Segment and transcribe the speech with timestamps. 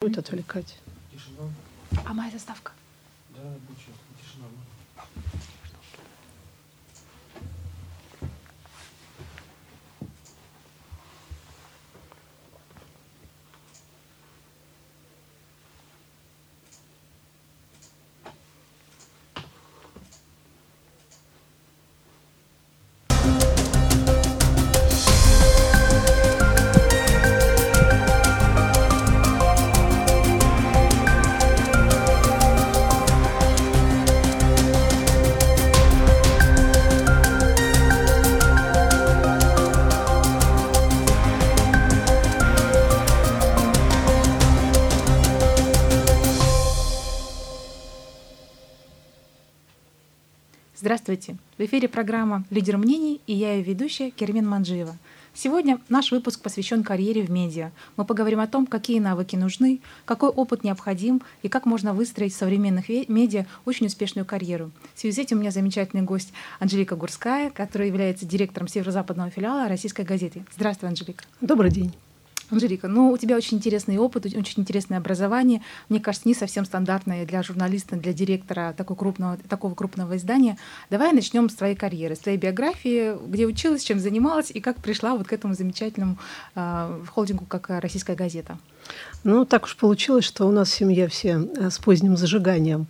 [0.00, 0.78] будет отвлекать.
[1.12, 1.50] Тишина.
[2.06, 2.72] А моя заставка?
[3.36, 4.46] Да, будь сейчас, тишина.
[51.10, 51.40] Здравствуйте!
[51.58, 54.96] В эфире программа «Лидер мнений» и я ее ведущая Кермин Манджиева.
[55.34, 57.72] Сегодня наш выпуск посвящен карьере в медиа.
[57.96, 62.36] Мы поговорим о том, какие навыки нужны, какой опыт необходим и как можно выстроить в
[62.36, 64.70] современных медиа очень успешную карьеру.
[64.94, 69.68] В связи с этим у меня замечательный гость Анжелика Гурская, которая является директором северо-западного филиала
[69.68, 70.44] российской газеты.
[70.54, 71.24] Здравствуй, Анжелика.
[71.40, 71.92] Добрый день.
[72.50, 75.62] Анжелика, ну у тебя очень интересный опыт, очень интересное образование.
[75.88, 80.58] Мне кажется, не совсем стандартное для журналиста, для директора такого крупного, такого крупного издания.
[80.90, 85.14] Давай начнем с твоей карьеры, с твоей биографии, где училась, чем занималась и как пришла
[85.14, 86.18] вот к этому замечательному
[86.54, 88.58] э, холдингу, как «Российская газета».
[89.24, 92.86] Ну, так уж получилось, что у нас семья все э, с поздним зажиганием.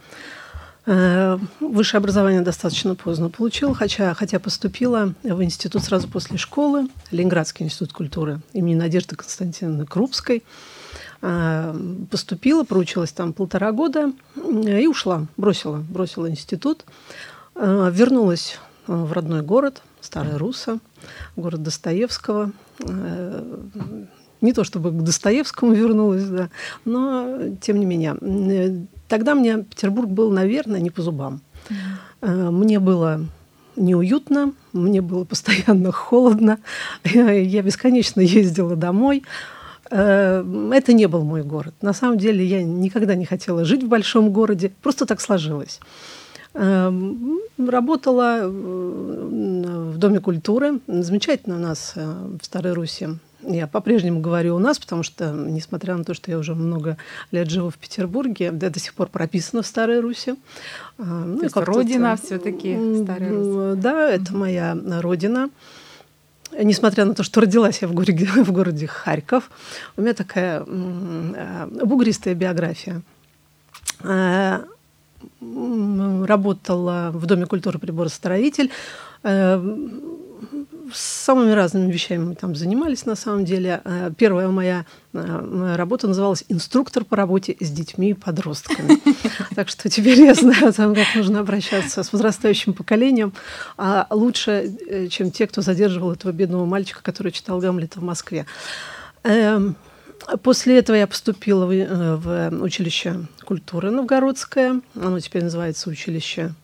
[0.90, 7.64] Э, Высшее образование достаточно поздно получила, хотя, хотя поступила в институт сразу после школы, Ленинградский
[7.64, 10.42] институт культуры имени Надежды Константиновны Крупской.
[11.22, 11.72] Э,
[12.10, 16.84] Поступила, проучилась там полтора года э, и ушла, бросила, бросила институт.
[17.54, 20.78] Вернулась в родной город, Старая Руса,
[21.36, 22.52] город Достоевского.
[24.40, 26.48] Не то чтобы к Достоевскому вернулась, да,
[26.84, 28.86] но тем не менее.
[29.08, 31.40] Тогда мне Петербург был, наверное, не по зубам.
[32.20, 33.20] Э, Мне было
[33.76, 36.58] неуютно, мне было постоянно холодно,
[37.04, 39.24] я бесконечно ездила домой.
[39.90, 41.74] Э, Это не был мой город.
[41.82, 45.80] На самом деле я никогда не хотела жить в большом городе, просто так сложилось.
[46.54, 46.92] Э,
[47.58, 50.80] Работала э, в Доме культуры.
[50.86, 53.08] Замечательно у нас в Старой Руси.
[53.42, 56.96] Я по-прежнему говорю у нас, потому что, несмотря на то, что я уже много
[57.32, 60.34] лет живу в Петербурге, я до сих пор прописана в Старой Руси.
[60.98, 62.16] А, Ну, То и есть родина
[62.76, 63.78] М, Старая Русь.
[63.78, 65.48] Да, это моя родина.
[66.52, 69.50] Несмотря на то, что родилась я в городе, в городе Харьков,
[69.96, 73.02] у меня такая э, бугристая биография.
[74.02, 74.60] Э,
[75.40, 78.70] м, Работала в Доме культуры приборостроитель.
[80.92, 83.80] С самыми разными вещами мы там занимались на самом деле.
[83.84, 89.00] Э, Первая моя э, моя работа называлась «Инструктор по работе с детьми и подростками».
[89.54, 93.32] Так что теперь я знаю как нужно обращаться с возрастающим поколением.
[93.76, 98.46] А лучше, э, чем те, кто задерживал этого бедного мальчика, который читал Гамлета в Москве.
[99.24, 99.76] Эм,
[100.42, 104.80] После этого я поступила в, в училище культуры Новгородское.
[104.94, 106.54] Оно теперь называется училище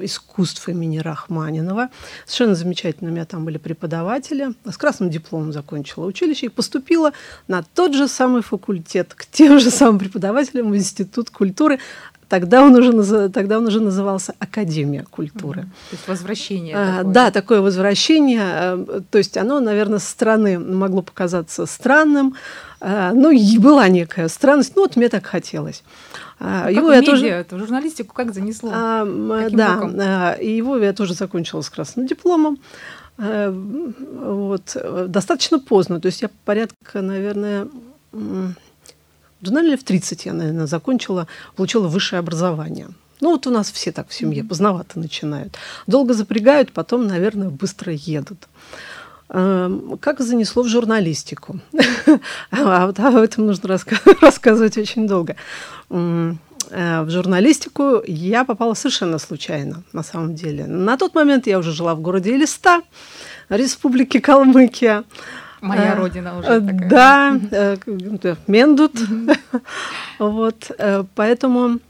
[0.00, 1.88] искусств имени Рахманинова.
[2.26, 3.10] Совершенно замечательно.
[3.10, 4.54] У меня там были преподаватели.
[4.64, 7.12] С красным дипломом закончила училище и поступила
[7.48, 11.78] на тот же самый факультет, к тем же самым преподавателям в Институт культуры.
[12.28, 15.62] Тогда он уже, тогда он уже назывался Академия культуры.
[15.62, 15.70] Мгм.
[15.90, 16.74] То есть возвращение.
[16.76, 17.12] А, такое.
[17.12, 18.42] Да, такое возвращение.
[18.42, 22.34] э, То есть оно, наверное, со стороны могло показаться странным.
[22.84, 24.76] Э, Ну, и была некая странность.
[24.76, 25.82] Ну, вот мне так хотелось.
[26.40, 27.22] А, Ну, Его как я в тоже...
[27.24, 28.70] медиа, это, журналистику как занесло?
[28.74, 29.04] А,
[29.44, 29.96] Каким да, боком?
[30.00, 32.58] а, и его я тоже закончила с красным дипломом.
[33.16, 34.76] Вот,
[35.08, 36.00] достаточно поздно.
[36.00, 37.68] То есть я порядка, наверное,
[38.12, 42.88] наверное, в 30 я, наверное, закончила, получила высшее образование.
[43.20, 45.56] Ну, вот у нас все так в семье, поздновато начинают.
[45.86, 48.48] Долго запрягают, потом, наверное, быстро едут.
[49.30, 51.58] Эм, Как занесло в журналистику?
[52.50, 55.34] А вот об этом нужно раска- рассказывать очень долго.
[55.90, 60.66] Э, В журналистику я попала совершенно случайно, на самом деле.
[60.66, 62.80] На тот момент я уже жила в городе Элиста,
[63.48, 65.04] Республике Калмыкия.
[65.60, 66.88] Моя э, родина уже такая.
[66.90, 67.76] Да, э,
[68.46, 68.92] Мендут.
[70.18, 70.70] Вот,
[71.16, 71.80] поэтому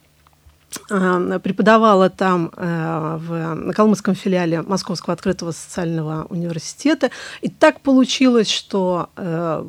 [0.89, 7.11] преподавала там э, в на калмыцком филиале Московского открытого социального университета.
[7.43, 9.65] И так получилось, что э,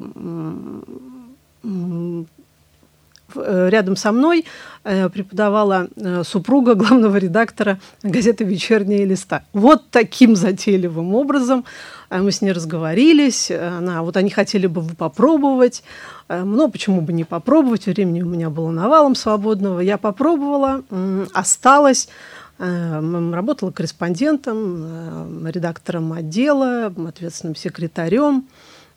[3.36, 4.46] рядом со мной
[4.84, 5.90] преподавала
[6.24, 9.44] супруга главного редактора газеты «Вечерняя листа».
[9.52, 11.66] Вот таким затейливым образом
[12.22, 13.52] мы с ней разговорились.
[13.52, 15.84] Она, вот они хотели бы попробовать.
[16.30, 17.86] Ну, почему бы не попробовать?
[17.86, 19.80] Времени у меня было навалом свободного.
[19.80, 20.84] Я попробовала,
[21.34, 22.10] осталась.
[22.58, 28.46] Работала корреспондентом, редактором отдела, ответственным секретарем.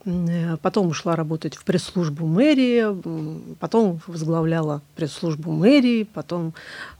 [0.04, 6.54] Э, потом ушла работать в пресс-службу мэрии, потом возглавляла пресс-службу мэрии, потом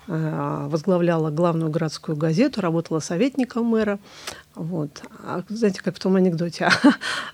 [0.08, 3.98] э, возглавляла главную городскую газету, работала советником мэра.
[4.58, 5.02] Вот.
[5.25, 6.69] А, знаете, как в том анекдоте.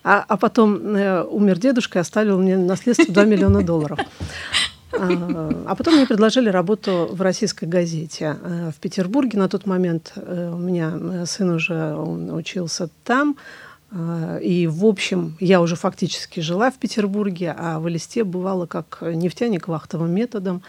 [0.07, 3.99] А, а потом э, умер дедушка и оставил мне наследство 2 миллиона долларов.
[4.93, 8.37] А, а потом мне предложили работу в российской газете
[8.77, 9.39] в Петербурге.
[9.39, 13.37] На тот момент у меня сын уже учился там.
[13.95, 18.99] А, и, в общем, я уже фактически жила в Петербурге, а в Элисте бывала как
[19.03, 20.63] нефтяник вахтовым методом.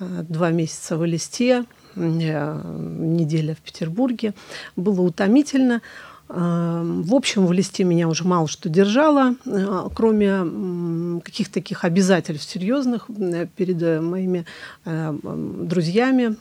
[0.00, 0.06] Угу.
[0.28, 1.64] Два месяца в Элисте, э,
[1.96, 4.34] неделя в Петербурге.
[4.76, 5.82] Было утомительно.
[6.28, 12.50] А, в общем, в листе меня уже мало что держало, э, кроме каких-то таких обязательств
[12.50, 13.08] серьезных
[13.56, 14.46] перед моими
[14.84, 16.36] друзьями.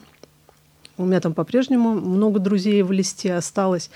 [0.97, 3.89] У меня там по-прежнему много друзей в листе осталось.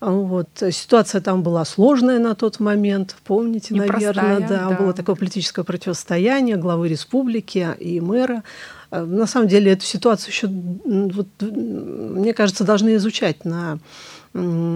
[0.00, 0.48] Вот.
[0.70, 4.68] Ситуация там была сложная на тот момент, помните, Непростая, наверное, да.
[4.68, 4.76] да.
[4.76, 8.42] Было такое политическое противостояние главы республики и мэра.
[8.94, 13.78] Э, на самом деле эту ситуацию еще, вот, мне кажется, должны изучать на
[14.34, 14.74] э,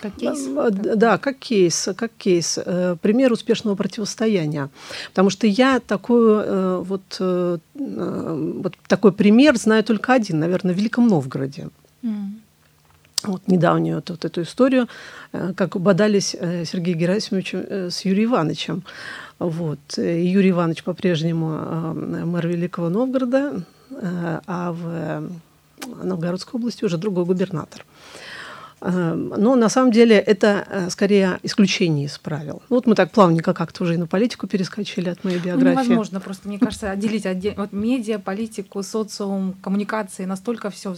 [0.00, 0.48] как кейс?
[0.96, 2.58] Да, как кейс, как кейс.
[2.64, 4.68] Э, пример успешного противостояния.
[5.08, 7.20] Потому что я такой, вот,
[7.74, 11.68] вот такой пример знаю только один, наверное, в Великом Новгороде.
[12.02, 12.40] Mm
[13.22, 14.88] вот недавнюю вот, вот эту историю,
[15.32, 18.82] э, как бодались э, Сергей Герасимович э, с Юрием Ивановичем.
[19.40, 19.80] Вот.
[19.96, 27.84] Юрий Иванович по-прежнему мэр Великого Новгорода, а в Новгородской области уже другой губернатор.
[28.82, 32.62] Эм, но на самом деле это э, скорее исключение из правил.
[32.70, 35.76] Ну, вот мы так плавненько как-то уже и на политику перескочили от моей ну, биографии.
[35.76, 37.54] Ну, невозможно просто, мне кажется, отделить отдель...
[37.56, 40.94] вот медиа, политику, социум, коммуникации, настолько все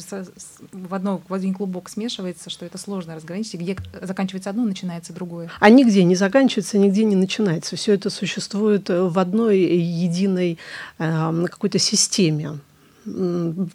[0.72, 5.50] в, одно, в один клубок смешивается, что это сложно разграничить, где заканчивается одно, начинается другое.
[5.58, 7.74] А нигде не заканчивается, нигде не начинается.
[7.74, 10.58] Все это существует в одной единой
[10.98, 12.60] э, какой-то системе.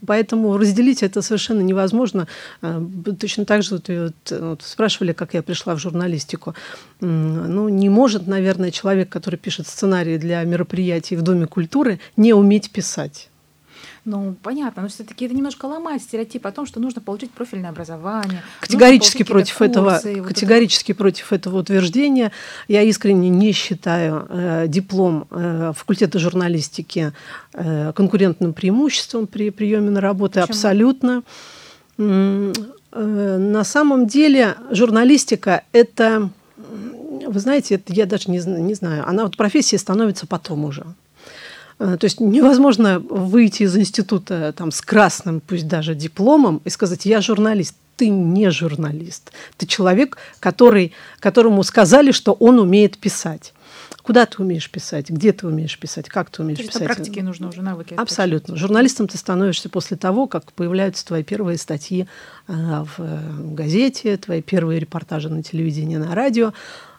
[0.05, 2.27] Поэтому разделить это совершенно невозможно.
[2.61, 2.83] А,
[3.19, 3.89] точно так же вот,
[4.29, 6.55] вот, спрашивали, как я пришла в журналистику.
[7.01, 12.71] Ну, не может, наверное, человек, который пишет сценарии для мероприятий в Доме культуры, не уметь
[12.71, 13.29] писать.
[14.07, 18.41] Ну, понятно, но все-таки это немножко ломает стереотип о том, что нужно получить профильное образование.
[18.61, 20.99] Категорически против этого, вот категорически это...
[20.99, 22.31] против этого утверждения.
[22.69, 27.11] Я искренне не считаю э, диплом э, факультета журналистики
[27.53, 30.35] э, конкурентным преимуществом при приеме на работу.
[30.35, 30.45] Почему?
[30.45, 31.23] Абсолютно.
[31.97, 32.53] Э,
[32.93, 39.35] на самом деле журналистика это, вы знаете, это я даже не, не знаю, она вот
[39.35, 40.85] профессия становится потом уже.
[41.79, 47.05] Э, то есть невозможно выйти из института там, с красным, пусть даже дипломом, и сказать,
[47.05, 47.75] я журналист.
[47.95, 49.31] Ты не журналист.
[49.57, 53.53] Ты человек, который, которому сказали, что он умеет писать.
[54.03, 55.09] Куда ты умеешь писать?
[55.09, 56.07] Где ты умеешь писать?
[56.07, 56.85] Как ты умеешь То писать?
[56.85, 57.95] практике нужно уже навыки.
[57.97, 58.55] Абсолютно.
[58.55, 62.07] Журналистом ты становишься после того, как появляются твои первые статьи
[62.47, 66.53] э, в газете, твои первые репортажи на телевидении, на радио.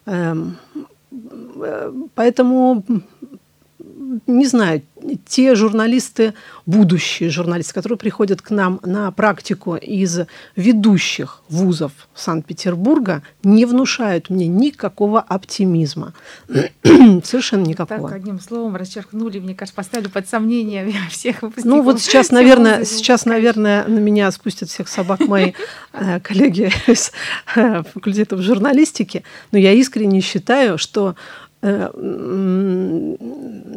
[0.04, 0.58] Эм,
[1.10, 2.84] э, поэтому
[4.27, 4.83] не знаю,
[5.27, 6.35] те журналисты,
[6.67, 10.21] будущие журналисты, которые приходят к нам на практику из
[10.57, 16.14] ведущих вузов Санкт-Петербурга, не внушают мне никакого оптимизма.
[17.25, 18.09] Совершенно никакого.
[18.09, 21.78] Так, одним словом, расчеркнули, мне кажется, поставили под сомнение всех выпускников.
[21.78, 25.52] Ну вот сейчас, наверное, сейчас, наверное, на меня спустят всех собак мои
[25.93, 27.12] э, коллеги из
[27.57, 31.17] э, факультетов журналистики, но я искренне считаю, что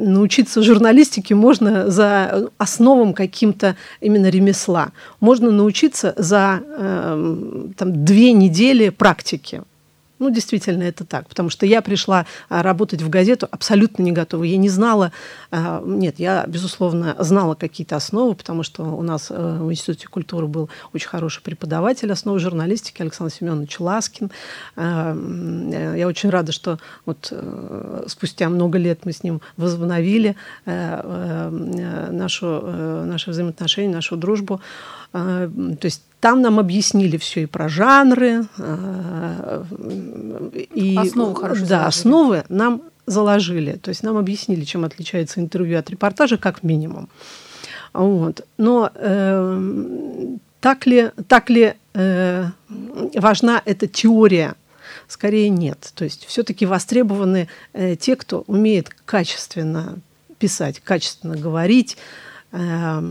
[0.02, 4.92] научиться журналистике можно за основам каким-то именно ремесла.
[5.20, 9.64] Можно научиться за э, там, две недели практики.
[10.22, 11.28] Ну, действительно, это так.
[11.28, 14.44] Потому что я пришла а, работать в газету абсолютно не готова.
[14.44, 15.12] Я не знала...
[15.50, 20.46] А, нет, я, безусловно, знала какие-то основы, потому что у нас э, в Институте культуры
[20.46, 24.30] был очень хороший преподаватель основы журналистики Александр Семенович Ласкин.
[24.76, 30.36] А, э, я очень рада, что вот э, спустя много лет мы с ним возобновили
[30.66, 32.62] нашу,
[33.06, 34.62] наши взаимоотношения, нашу дружбу.
[35.12, 38.46] То есть там нам объяснили все и про жанры,
[40.74, 41.66] и основы хорошо.
[41.66, 43.74] Да, основы нам заложили.
[43.74, 47.10] То есть нам объяснили, чем отличается интервью от репортажа, как минимум.
[47.94, 48.46] Вот.
[48.58, 52.46] Но э, так ли, так ли э,
[53.16, 54.56] важна эта теория?
[55.08, 55.92] Скорее нет.
[55.96, 60.00] То есть все-таки востребованы э, те, кто умеет качественно
[60.40, 61.98] писать, качественно говорить.
[62.52, 63.02] Э,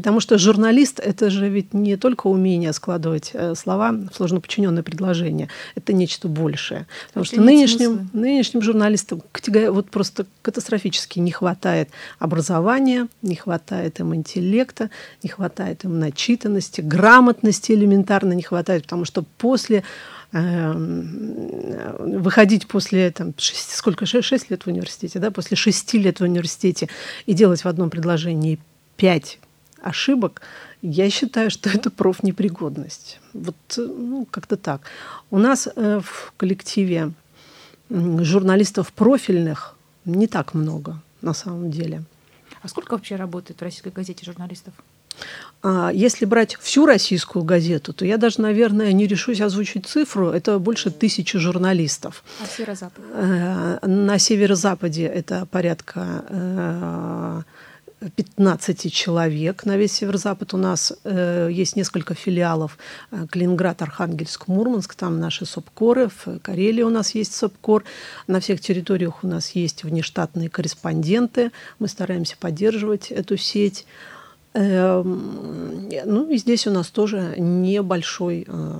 [0.00, 4.82] Потому что журналист– это же ведь не только умение складывать э, слова в сложно подчиненное
[4.82, 5.48] предложение.
[5.74, 6.86] Это нечто большее.
[7.08, 9.22] Потому это что нынешним, нынешним журналистам
[9.68, 14.88] вот просто катастрофически не хватает образования, не хватает им интеллекта,
[15.22, 19.84] не хватает им начитанности, грамотности элементарно не хватает, потому что после
[20.32, 26.20] эм, выходить после там, 6, сколько, 6, 6 лет в университете, да, после 6 лет
[26.20, 26.88] в университете
[27.26, 28.58] и делать в одном предложении
[28.96, 29.38] 5
[29.82, 30.42] ошибок,
[30.82, 33.20] я считаю, что это профнепригодность.
[33.32, 34.82] Вот ну, как-то так.
[35.30, 37.12] У нас э, в коллективе
[37.90, 42.02] журналистов профильных не так много на самом деле.
[42.62, 44.74] А сколько вообще работает в российской газете журналистов?
[45.62, 50.30] А, если брать всю российскую газету, то я даже, наверное, не решусь озвучить цифру.
[50.30, 52.24] Это больше тысячи журналистов.
[52.42, 53.04] А северо-запад?
[53.12, 57.42] Э, на северо-западе это порядка э,
[58.08, 60.54] 15 человек на весь северо-запад.
[60.54, 62.78] У нас э, есть несколько филиалов
[63.10, 64.94] э, Калининград, Архангельск, Мурманск.
[64.94, 66.08] Там наши СОПКОРы.
[66.08, 67.84] В Карелии у нас есть СОПКОР.
[68.26, 71.52] На всех территориях у нас есть внештатные корреспонденты.
[71.78, 73.86] Мы стараемся поддерживать эту сеть.
[74.54, 78.78] Э, ну и здесь у нас тоже небольшой э,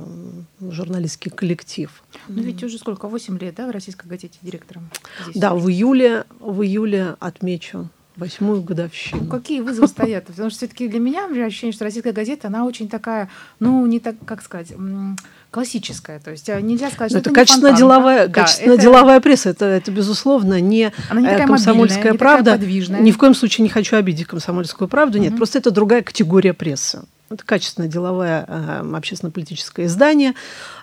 [0.60, 2.02] журналистский коллектив.
[2.28, 4.90] Ну ведь уже сколько, 8 лет, да, в российской газете директором?
[5.24, 9.22] Здесь да, в июле, в июле отмечу восьмую годовщину.
[9.22, 10.26] Ну, какие вызовы стоят?
[10.26, 14.16] Потому что все-таки для меня ощущение, что российская газета, она очень такая, ну, не так,
[14.26, 14.72] как сказать,
[15.50, 16.20] классическая.
[16.20, 18.82] То есть э, нельзя сказать, что это, это качественно деловая, да, качественно это...
[18.82, 19.50] деловая пресса.
[19.50, 22.50] Это, это безусловно не, Она не э, такая комсомольская мобильная, правда.
[22.50, 23.00] Не такая подвижная.
[23.00, 25.18] Ни в коем случае не хочу обидеть комсомольскую правду.
[25.18, 25.36] Нет, mm-hmm.
[25.36, 27.02] просто это другая категория прессы.
[27.32, 30.34] Это качественное деловое э, общественно-политическое издание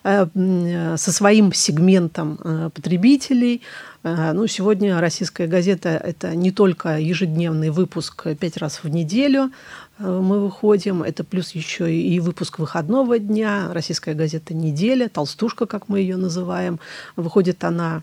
[0.05, 3.63] э, со своим сегментом э, потребителей.
[4.03, 9.51] Ну, сегодня «Российская газета»— это не только ежедневный выпуск пять раз в неделю,
[9.99, 11.03] мы выходим.
[11.03, 13.67] Это плюс еще и выпуск выходного дня.
[13.73, 16.79] Российская газета «Неделя», «Толстушка», как мы ее называем.
[17.17, 18.01] Выходит она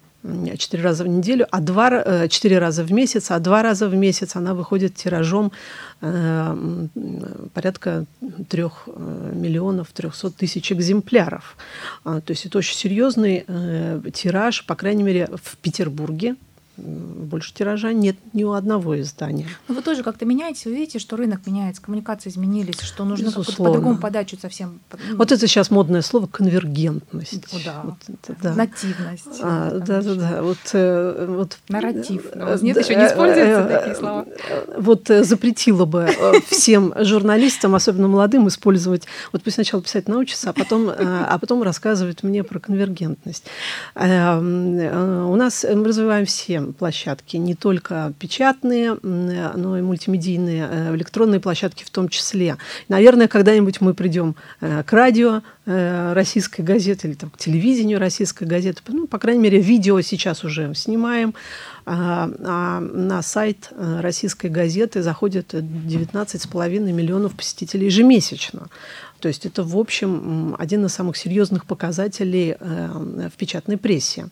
[0.56, 3.94] четыре раза в неделю, а два, э, четыре раза в месяц, а два раза в
[3.94, 5.52] месяц она выходит тиражом
[6.00, 6.86] э,
[7.52, 8.06] порядка
[8.48, 11.56] трех э, миллионов трехсот тысяч экземпляров.
[12.04, 13.44] А, то есть это очень серьезный
[14.12, 16.36] тираж, по крайней мере, в Петербурге
[16.76, 19.46] больше тиража нет ни у одного издания.
[19.68, 23.98] Но вы тоже как-то меняетесь, вы видите, что рынок меняется, коммуникации изменились, что нужно по-другому
[23.98, 24.80] подачу совсем.
[24.92, 25.16] Ну.
[25.16, 27.54] Вот это сейчас модное слово конвергентность.
[27.54, 27.80] О, да.
[27.84, 28.54] Вот это, да.
[28.54, 29.40] Нативность.
[29.40, 30.42] А, да, да, да.
[30.42, 32.26] Вот, э, вот, Нарратив.
[32.34, 34.26] У вас нет, еще не используются такие слова.
[34.76, 39.04] Вот э, запретила бы э, всем журналистам, особенно молодым, использовать.
[39.32, 43.44] Вот пусть сначала писать научится, а потом, а потом рассказывать мне про конвергентность.
[43.94, 51.84] У нас мы развиваем все площадки, не только печатные, но и мультимедийные, э, электронные площадки
[51.84, 52.56] в том числе.
[52.88, 58.44] Наверное, когда-нибудь мы придем э, к радио э, российской газеты или там, к телевидению российской
[58.44, 58.82] газеты.
[58.88, 61.34] Ну, по крайней мере, видео сейчас уже снимаем.
[61.86, 68.68] А, а на сайт российской газеты заходит 19,5 миллионов посетителей ежемесячно.
[69.24, 74.28] То есть это, в общем, один из самых серьезных показателей в печатной прессе.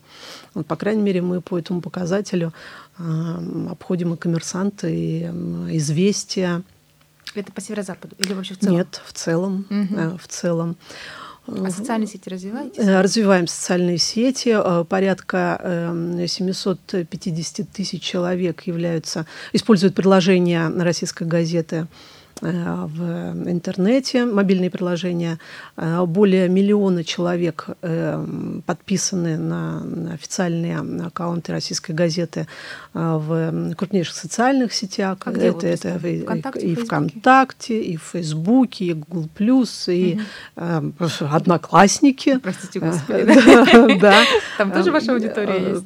[0.52, 2.52] Вот, по крайней мере, мы по этому показателю
[2.98, 6.62] э, обходим и коммерсанты, и э, известия.
[7.34, 8.76] Это по северо-западу или вообще в целом?
[8.76, 9.66] Нет, в целом.
[9.70, 9.98] Угу.
[9.98, 10.76] Э, в целом.
[11.46, 12.82] А социальные сети развиваете?
[12.82, 14.54] Э, развиваем социальные сети.
[14.54, 15.58] Э, порядка
[16.28, 21.86] 750 эм, тысяч человек являются, используют приложение российской газеты Э,
[22.42, 25.38] в интернете, мобильные приложения.
[25.76, 28.26] Э, более миллиона человек э,
[28.66, 32.48] подписаны на официальные аккаунты российской газеты
[32.94, 35.18] в крупнейших социальных сетях.
[35.24, 39.28] А это, это ВКонтакте, и ВКонтакте, и в Фейсбуке, и Google+,
[39.86, 40.18] и
[40.56, 40.92] угу.
[41.20, 42.38] Одноклассники.
[42.38, 43.22] Простите, господи.
[44.02, 44.24] Да.
[44.58, 45.84] Там тоже ваша аудитория есть?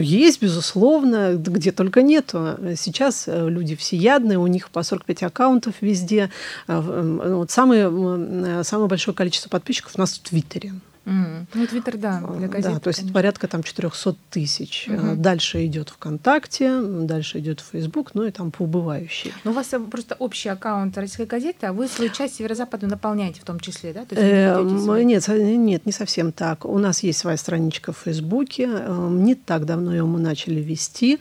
[0.00, 2.56] Есть, безусловно, где только нету.
[2.76, 6.30] Сейчас люди всеядные, у них по 45 аккаунтов везде.
[6.66, 10.72] Э, вот самое, самое большое количество подписчиков у нас в Твиттере.
[11.08, 11.46] Mm.
[11.54, 12.74] Ну, Твиттер, да, для газет.
[12.74, 13.14] Да, то есть конечно.
[13.14, 14.86] порядка там 400 тысяч.
[14.88, 15.22] Мгм.
[15.22, 19.32] Дальше идет ВКонтакте, дальше идет Facebook, ну и там по убывающей.
[19.44, 23.40] Ну, у вас э, просто общий аккаунт российской газеты, а вы свою часть северо-западную наполняете
[23.40, 24.04] в том числе, да?
[24.04, 26.64] То есть вы Э, Нет, нет, не совсем так.
[26.64, 28.66] У нас есть своя страничка в Фейсбуке.
[28.66, 31.18] Не так давно ее мы начали вести.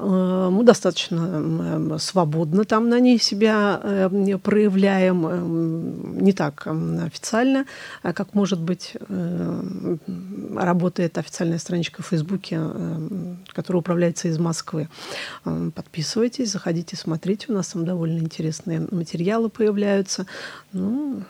[0.00, 7.66] Э, Мы достаточно м, свободно там на ней себя э, проявляем, э, не так официально,
[8.02, 8.96] а как, может быть,
[10.56, 12.60] работает официальная страничка в Фейсбуке,
[13.52, 14.88] которая управляется из Москвы.
[15.74, 17.46] Подписывайтесь, заходите, смотрите.
[17.48, 20.26] У нас там довольно интересные материалы появляются.
[20.72, 21.22] Ну,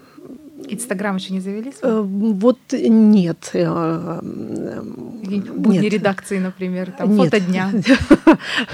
[0.68, 1.72] Инстаграм еще не завели?
[1.82, 3.50] Э, Вот нет.
[3.54, 5.92] э, э, Будни нет.
[5.92, 7.24] редакции, например, там Нет.
[7.24, 7.70] фото дня.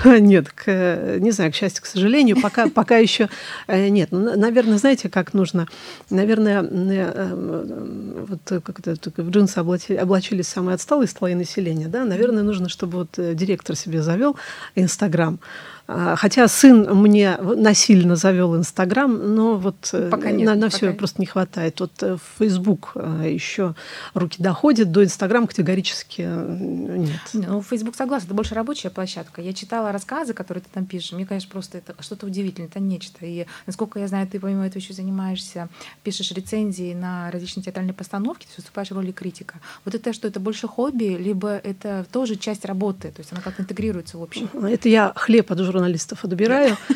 [0.19, 3.29] Нет, к, не знаю, к счастью, к сожалению, пока, пока еще
[3.69, 4.09] нет.
[4.11, 5.67] Ну, на- наверное, знаете, как нужно?
[6.11, 12.05] Наверное, вот как это, только в джинсы облачи- облачились самые отсталые слои населения, да?
[12.05, 14.37] Наверное, нужно, чтобы вот директор себе завел
[14.75, 15.39] Инстаграм.
[15.87, 20.87] Хотя сын мне насильно завел Инстаграм, но вот э, Пока нет, на, на пока все
[20.89, 20.99] нет.
[20.99, 21.79] просто не хватает.
[21.79, 23.75] Вот э, в Facebook э, еще
[24.15, 27.21] руки доходят, до Инстаграма категорически э, нет.
[27.35, 29.41] Не, Ну, Facebook согласна, это больше рабочая площадка.
[29.41, 31.13] Я читала рассказы, которые ты там пишешь.
[31.13, 33.25] Мне, конечно, просто это что-то удивительное, это нечто.
[33.25, 35.69] И, насколько я знаю, ты помимо этого еще занимаешься,
[36.03, 39.61] пишешь рецензии на различные театральные постановки, ты выступаешь в роли критика.
[39.85, 43.63] Вот это что, это больше хобби, либо это тоже часть работы, то есть она как-то
[43.63, 44.49] интегрируется в общем?
[44.65, 46.77] Это я хлеб от журналистов отбираю.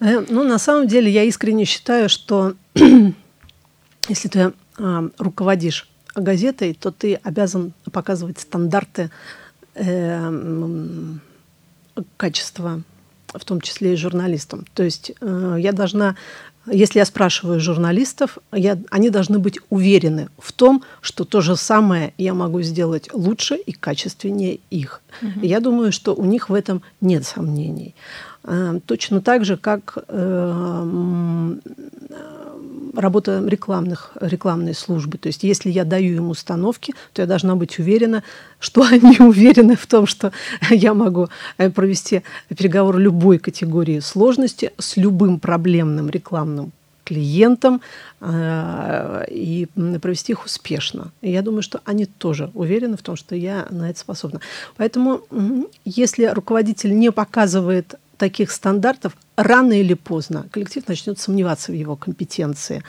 [0.00, 2.54] Э, Ну, на самом деле, я искренне считаю, что
[4.08, 9.10] если ты а, руководишь газетой, то ты обязан показывать стандарты
[9.74, 11.20] э, м,
[12.16, 12.82] качества,
[13.26, 14.64] в том числе и журналистам.
[14.74, 16.14] То есть э, я должна,
[16.72, 22.12] если я спрашиваю журналистов, я, они должны быть уверены в том, что то же самое
[22.18, 25.00] я могу сделать лучше и качественнее их.
[25.42, 27.94] И Я думаю, что у них в этом нет сомнений.
[28.44, 31.54] Э, Точно так же, как э,
[32.98, 35.18] работа рекламных, рекламной службы.
[35.18, 38.22] То есть если я даю им установки, то я должна быть уверена,
[38.58, 40.32] что они уверены в том, что
[40.70, 46.72] я могу э, провести переговоры любой категории сложности с любым проблемным рекламным
[47.04, 47.80] клиентам
[48.20, 49.66] э, и
[50.02, 51.10] провести их успешно.
[51.22, 54.40] И я думаю, что они тоже уверены в том, что я на это способна.
[54.76, 55.22] Поэтому
[55.84, 62.82] если руководитель не показывает таких стандартов, рано или поздно коллектив начнет сомневаться в его компетенции.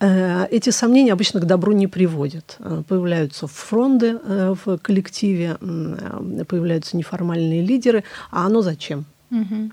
[0.00, 2.56] Э, Эти сомнения обычно к добру не приводят.
[2.58, 5.56] Э, Появляются фронды э, в коллективе,
[6.48, 8.04] появляются неформальные лидеры.
[8.30, 9.04] А оно зачем?
[9.30, 9.72] Мгм.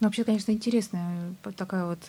[0.00, 2.00] Ну, вообще, конечно, интересная такая вот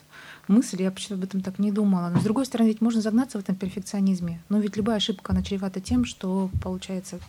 [0.50, 0.82] мысль.
[0.82, 2.10] Я почему-то об этом так не думала.
[2.10, 4.42] Но, с другой стороны, ведь можно загнаться в этом перфекционизме.
[4.50, 7.20] Но ведь любая ошибка, она чревата тем, что получается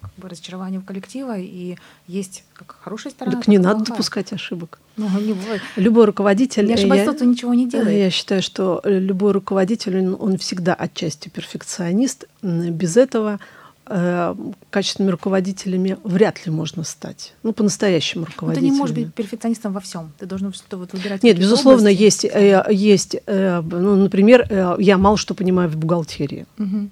[0.00, 3.86] как бы разочарование коллектива, и есть как хорошая сторона, Так не надо плохая.
[3.94, 4.78] допускать ошибок.
[4.96, 5.62] Ну, не бывает.
[5.76, 6.66] Любой руководитель...
[6.66, 7.96] Не ошибается я- ничего не делает.
[7.96, 12.26] Я считаю, что э, любой руководитель, он, он всегда отчасти перфекционист.
[12.42, 13.38] Без этого
[13.86, 14.34] э,
[14.70, 17.34] качественными руководителями вряд ли можно стать.
[17.42, 18.70] Ну, по-настоящему Ну, ты руководителями.
[18.72, 20.12] не можешь быть перфекционистом во всем.
[20.18, 21.22] Ты должен что-то вот выбирать.
[21.22, 22.02] Нет, безусловно, области.
[22.02, 26.46] есть, э, есть э, ну, например, э, я мало что понимаю в бухгалтерии.
[26.58, 26.90] Мгм.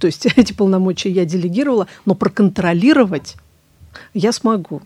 [0.00, 3.36] То есть эти полномочия я делегировала, но проконтролировать
[4.14, 4.82] я смогу.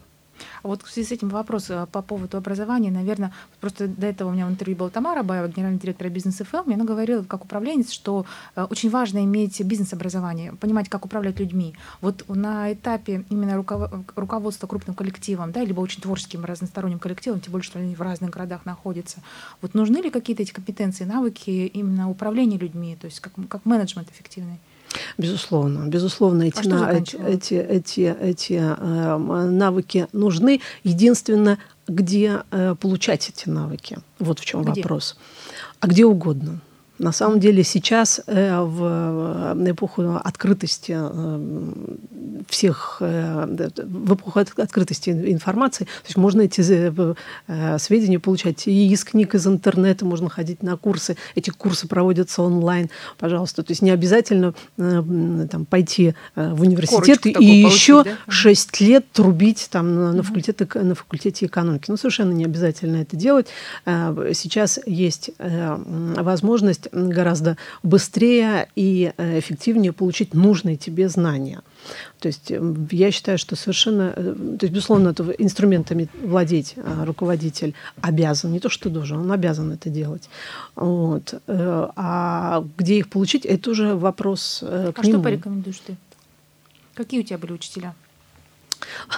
[0.62, 4.30] А вот в связи с этим вопрос э, по поводу образования, наверное, просто до этого
[4.30, 7.44] у меня в интервью была Тамара Баева, генеральный директор бизнес ФМ, и она говорила как
[7.44, 11.74] управленец, что э, очень важно иметь бизнес-образование, понимать, как управлять людьми.
[12.00, 17.52] Вот на этапе именно руково- руководства крупным коллективом, да, либо очень творческим разносторонним коллективом, тем
[17.52, 19.18] более, что они в разных городах находятся,
[19.60, 24.10] вот нужны ли какие-то эти компетенции, навыки именно управления людьми, то есть как, как менеджмент
[24.10, 24.58] эффективный?
[25.18, 27.26] Безусловно, безусловно, эти, А на- заканчивала?
[27.28, 29.16] эти, эти, эти, э,
[29.46, 30.60] навыки нужны.
[30.84, 33.98] Единственное, где э, получать эти навыки.
[34.18, 34.82] Вот в чем Где?
[34.82, 35.16] вопрос.
[35.80, 36.60] А где угодно.
[37.02, 41.70] На самом деле сейчас э, в эпоху открытости э,
[42.48, 46.60] всех, э, д- в эпоху от- открытости ин- информации, то есть можно эти
[47.78, 52.88] сведения получать и из книг, из интернета, можно ходить на курсы, эти курсы проводятся онлайн,
[53.18, 53.64] пожалуйста.
[53.64, 58.10] То есть не обязательно там, пойти в университет Корочку и такую получить, еще да?
[58.12, 58.18] Мгм.
[58.30, 61.86] шесть лет трубить там на, на факультете, на факультете экономики.
[61.88, 63.48] Ну, совершенно не обязательно это делать.
[63.84, 71.62] Сейчас есть возможность гораздо быстрее и э, эффективнее получить нужные тебе знания.
[72.20, 76.74] То есть эм, я считаю, что совершенно, э, то есть, безусловно, это инструментами владеть
[77.04, 80.28] руководитель обязан, не то, что должен, он обязан это делать.
[80.76, 81.34] Вот.
[81.46, 85.14] Э, а где их получить, это уже вопрос к А нему.
[85.14, 85.96] что порекомендуешь ты?
[86.94, 87.94] Какие у тебя были учителя?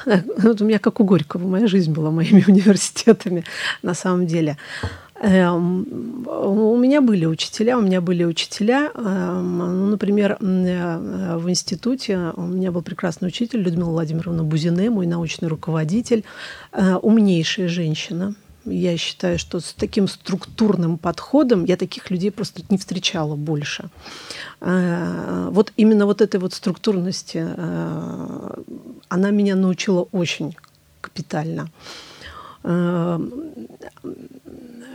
[0.39, 3.45] Вот у меня как у Горького, моя жизнь была моими университетами
[3.83, 4.57] на самом деле.
[5.21, 8.91] Эм, у меня были учителя, у меня были учителя.
[8.95, 15.07] Эм, ну, например, э, в институте у меня был прекрасный учитель Людмила Владимировна Бузине, мой
[15.07, 16.25] научный руководитель,
[16.73, 18.35] э, умнейшая женщина.
[18.65, 23.91] Я считаю, что с таким структурным подходом я таких людей просто не встречала больше.
[24.61, 27.47] Э, вот именно вот этой вот структурности
[29.09, 30.57] она меня научила очень
[31.01, 31.69] капитально.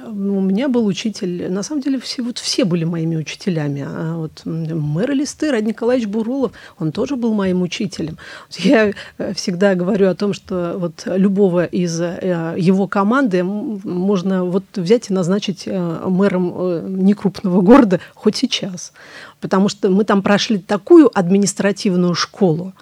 [0.07, 3.85] Ну, у меня был учитель, на самом деле все, вот все были моими учителями.
[3.87, 8.17] А вот мэр Листы, Рад Николаевич Бурулов, он тоже был моим учителем.
[8.51, 14.63] Я э, всегда говорю о том, что вот любого из э, его команды можно вот
[14.75, 18.93] взять и назначить э, мэром некрупного города хоть сейчас.
[19.41, 22.73] Потому что мы там прошли такую административную школу,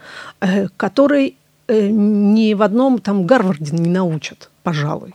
[0.75, 1.36] которой
[1.69, 5.13] ни в одном там Гарварде не научат, пожалуй.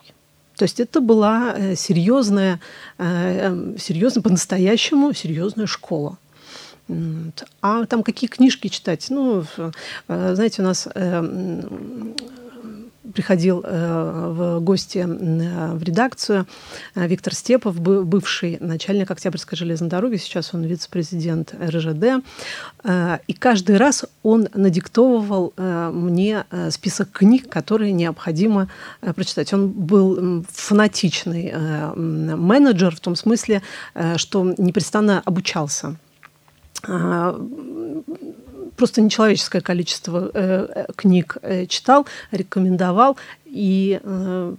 [0.62, 2.61] То есть это была э, серьезная,
[2.96, 6.18] э, эм, серьезная по-настоящему серьезная школа.
[7.61, 9.07] А там какие книжки читать?
[9.11, 10.87] Ну, э, знаете, у нас
[13.12, 16.46] приходил э, в гости э, в редакцию
[16.94, 22.25] э, Виктор Степов, бывший начальник Октябрьской железной дороги, сейчас он вице-президент РЖД.
[23.27, 28.68] И каждый раз он надиктовывал мне список книг, которые необходимо
[29.01, 29.53] прочитать.
[29.53, 31.53] Он был фанатичный
[31.94, 33.62] менеджер в том смысле,
[34.16, 35.96] что непрестанно обучался
[38.76, 43.16] просто нечеловеческое количество э, э, книг э, читал, рекомендовал.
[43.44, 44.54] И, э,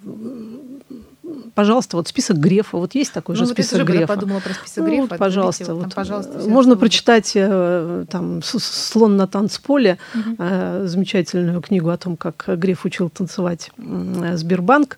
[1.56, 2.78] пожалуйста, вот список Грефа.
[2.78, 4.08] Вот есть такой ну, же вот список я Грефа.
[4.08, 5.02] подумала про список Грефа.
[5.02, 5.74] Ну, вот, пожалуйста.
[5.74, 10.36] Вот, там, пожалуйста можно прочитать э, там «Слон на танцполе», угу.
[10.38, 14.98] э, замечательную книгу о том, как Греф учил танцевать э, Сбербанк.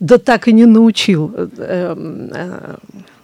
[0.00, 1.32] Да так и не научил.
[1.34, 2.76] Э, э,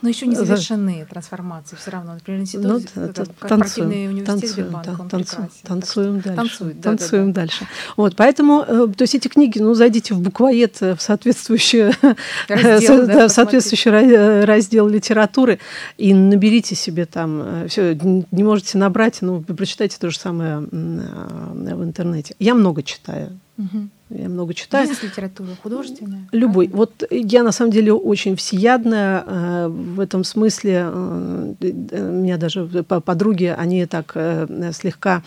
[0.03, 2.15] но еще не завершены трансформации все равно.
[2.15, 6.37] Например, институт, ну, это, корпоративный университет танцуем, Сбербанка, да, он танцуем, танцуем дальше.
[6.37, 7.41] Танцует, да, танцуем да, да.
[7.41, 7.69] дальше.
[7.97, 11.93] Вот, поэтому, э, то есть эти книги, ну, зайдите в буквоед э, в соответствующий
[12.49, 15.61] раздел, да, в соответствующий э, раздел литературы
[15.99, 22.35] и наберите себе там, все, не можете набрать, ну, прочитайте то же самое в интернете.
[22.39, 23.39] Я много читаю.
[23.59, 23.89] Угу.
[24.15, 24.87] Я много читаю.
[24.87, 26.29] Бизнес-литература, художественная?
[26.33, 26.69] Любой.
[26.69, 26.77] Правильно?
[26.77, 30.85] Вот я на самом деле очень всеядная э, в этом смысле.
[30.85, 35.23] Э, у меня даже подруги, они так э, слегка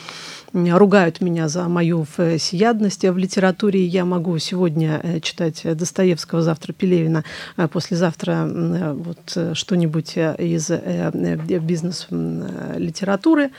[0.53, 3.83] ругают меня за мою всеядность в литературе.
[3.85, 7.25] Я могу сегодня читать Достоевского, завтра Пелевина,
[7.71, 13.49] послезавтра вот что-нибудь из бизнес-литературы.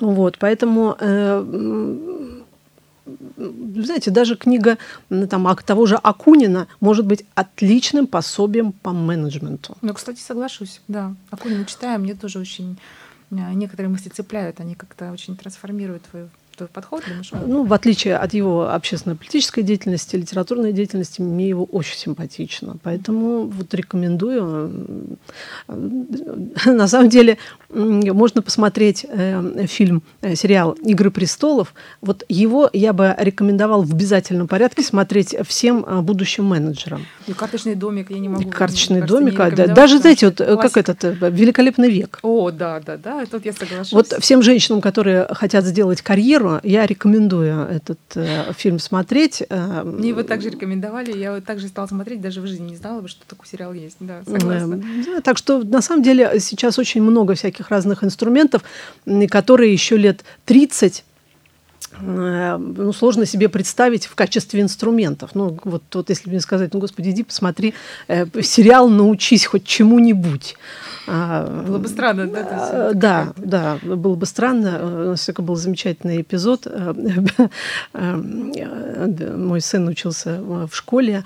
[0.00, 0.96] Вот, поэтому
[3.36, 4.78] знаете, даже книга
[5.30, 9.76] там, того же Акунина может быть отличным пособием по менеджменту.
[9.82, 11.14] Ну, кстати, соглашусь, да.
[11.30, 12.78] Акунина читаю, мне тоже очень
[13.30, 17.02] э, некоторые мысли цепляют, они как-то очень трансформируют твою твой подход?
[17.06, 17.40] Думаешь, он...
[17.46, 22.76] Ну, в отличие от его общественно-политической деятельности, литературной деятельности, мне его очень симпатично.
[22.82, 25.18] Поэтому вот рекомендую.
[25.68, 27.38] На самом деле,
[27.68, 31.74] можно посмотреть э, фильм, э, сериал «Игры престолов».
[32.00, 37.06] Вот его я бы рекомендовал в обязательном порядке смотреть всем э, будущим менеджерам.
[37.26, 38.48] И «Карточный домик» я не могу.
[38.50, 42.18] «Карточный домик», а, да, даже, знаете, вот как этот «Великолепный век».
[42.22, 43.92] О, да, да, да, тут я соглашусь.
[43.92, 49.42] Вот всем женщинам, которые хотят сделать карьеру, я рекомендую этот э, фильм смотреть.
[49.84, 53.08] Мне его также рекомендовали, я его также стала смотреть, даже в жизни не знала бы,
[53.08, 53.96] что такой сериал есть.
[54.00, 54.82] Да, согласна.
[55.04, 58.62] Да, так что, на самом деле, сейчас очень много всяких разных инструментов,
[59.30, 61.15] которые еще лет 30 э,
[62.00, 65.30] ну, сложно себе представить в качестве инструментов.
[65.34, 67.74] Ну, вот, вот если мне сказать, ну, господи, иди посмотри
[68.08, 70.56] э, сериал, научись хоть чему-нибудь.
[71.06, 72.92] А, было бы странно, да?
[72.92, 74.80] Да, да, было бы странно.
[74.82, 76.66] У нас был замечательный эпизод.
[77.94, 81.24] Мой сын учился в школе,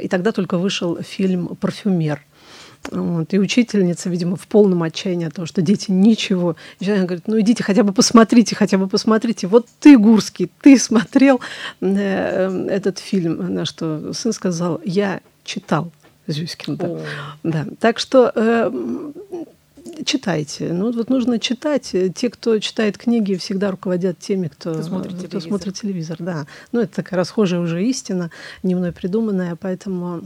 [0.00, 2.22] и тогда только вышел фильм «Парфюмер».
[2.90, 3.32] Вот.
[3.32, 6.56] И учительница, видимо, в полном отчаянии от того, что дети ничего.
[6.80, 9.46] И она говорит, ну идите хотя бы посмотрите, хотя бы посмотрите.
[9.46, 11.40] Вот ты, Гурский, ты смотрел
[11.80, 13.54] э, этот фильм.
[13.54, 15.92] На что сын сказал, я читал.
[16.26, 16.76] Зюськин.
[16.76, 16.98] Да.
[17.42, 17.66] да.
[17.80, 18.32] Так что
[20.04, 20.72] читайте.
[20.72, 21.94] Ну вот нужно читать.
[22.14, 25.42] Те, кто читает книги, всегда руководят теми, кто, кто, смотрит, кто телевизор.
[25.42, 26.16] смотрит телевизор.
[26.20, 26.46] Да.
[26.72, 28.30] Ну это такая расхожая уже истина,
[28.62, 30.22] не мной придуманная, поэтому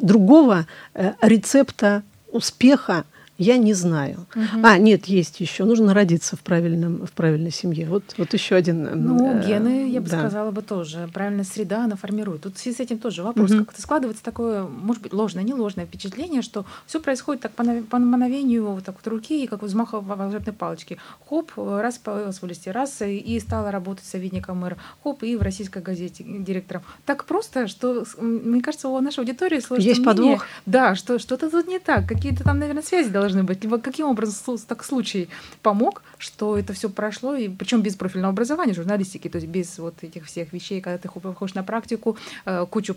[0.00, 3.04] другого э, рецепта успеха
[3.38, 4.26] я не знаю.
[4.34, 4.60] Угу.
[4.64, 5.64] А, нет, есть еще.
[5.64, 7.86] Нужно родиться в, правильном, в правильной семье.
[7.88, 8.82] Вот, вот еще один.
[8.82, 10.18] Ну, э, гены, я бы да.
[10.18, 11.08] сказала бы тоже.
[11.14, 12.42] Правильная среда, она формирует.
[12.42, 13.52] Тут с этим тоже вопрос.
[13.52, 13.64] Угу.
[13.64, 17.98] Как-то складывается такое, может быть, ложное, не ложное впечатление, что все происходит так по, по
[17.98, 20.98] мановению вот так вот руки, как взмаха волшебной палочки.
[21.28, 24.76] Хоп, раз появилась в листе, раз и стала работать советником мэра.
[25.04, 26.82] Хоп, и в российской газете директором.
[27.06, 30.46] Так просто, что, мне кажется, у нашей аудитории сложится Есть мнение, подвох.
[30.66, 32.08] Да, что что-то тут не так.
[32.08, 33.62] Какие-то там, наверное, связи должны должны быть?
[33.62, 35.28] Либо каким образом так случай
[35.62, 39.94] помог, что это все прошло, и причем без профильного образования журналистики, то есть без вот
[40.02, 42.94] этих всех вещей, когда ты выходишь на практику, э, кучу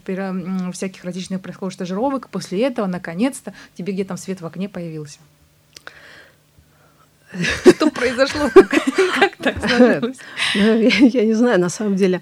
[0.74, 5.20] всяких различных происходит стажировок, после этого, наконец-то, тебе где там свет в окне появился.
[7.66, 8.50] Что произошло?
[9.20, 10.18] Как так сложилось?
[10.56, 12.22] Ну, я не знаю, на самом деле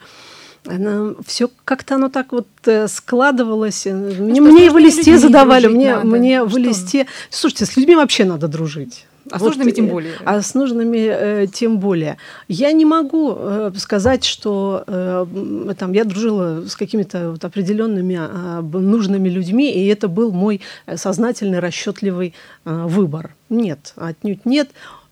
[0.66, 3.86] она, все как-то оно так вот э, складывалось.
[3.86, 6.08] Ну, мне, мне и в листе задавали, мне, надо.
[6.08, 7.08] мне в листе.
[7.30, 9.06] Слушайте, с людьми вообще надо дружить.
[9.32, 10.14] А с вот, нужными тем более.
[10.26, 12.18] А с нужными э, тем более.
[12.48, 18.62] Я не могу э, сказать, что э, там, я дружила с какими-то вот определенными э,
[18.62, 20.62] нужными людьми, и это был мой
[20.96, 22.34] сознательный, расчетливый
[22.66, 23.36] э, выбор.
[23.50, 24.70] Нет, отнюдь нет.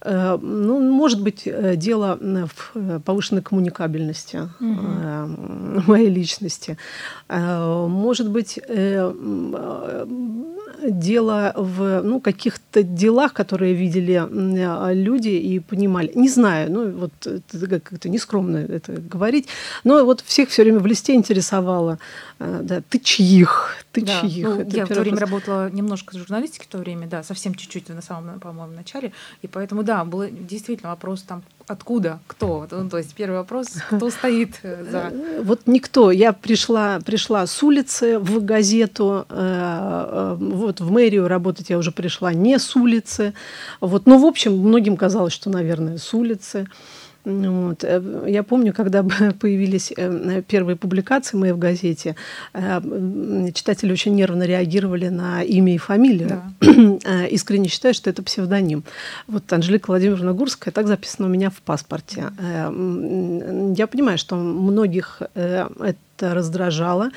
[0.08, 5.82] Э, ну, может быть, э, дело в э, повышенной коммуникабельности угу.
[5.92, 6.78] моей личности.
[7.30, 8.60] Может быть,
[10.90, 14.24] дело в ну, каких-то делах, которые видели
[14.94, 16.12] люди и понимали.
[16.16, 19.48] Не знаю, ну вот это как-то нескромно это говорить,
[19.84, 22.00] но вот всех все время в листе интересовало,
[22.40, 24.22] да, ты чьих, ты да.
[24.22, 24.46] чьих.
[24.46, 27.90] Ну, я в то время работала немножко с журналистикой в то время, да, совсем чуть-чуть
[27.90, 32.98] на самом, по-моему, начале, и поэтому, да, был действительно вопрос там, откуда, кто, ну, то
[32.98, 35.12] есть первый вопрос, кто стоит э, за...
[35.44, 36.12] Вот никто.
[36.12, 41.92] Я пришла, пришла с улицы в газету, э, э, вот в мэрию работать я уже
[41.92, 43.34] пришла не с улицы.
[43.82, 46.68] Вот, ну, в общем, многим казалось, что, наверное, с улицы.
[47.28, 47.84] Вот.
[47.84, 49.04] Э, я помню, когда
[49.40, 52.16] появились э, первые публикации мои в газете,
[52.54, 52.82] э,
[53.54, 56.42] читатели очень нервно реагировали на имя и фамилию.
[56.62, 57.26] Да.
[57.30, 58.84] Искренне считаю, что это псевдоним.
[59.28, 62.28] Вот Анжелика Владимировна Гурская так записано у меня в паспорте.
[62.38, 67.10] Я понимаю, что многих это раздражало,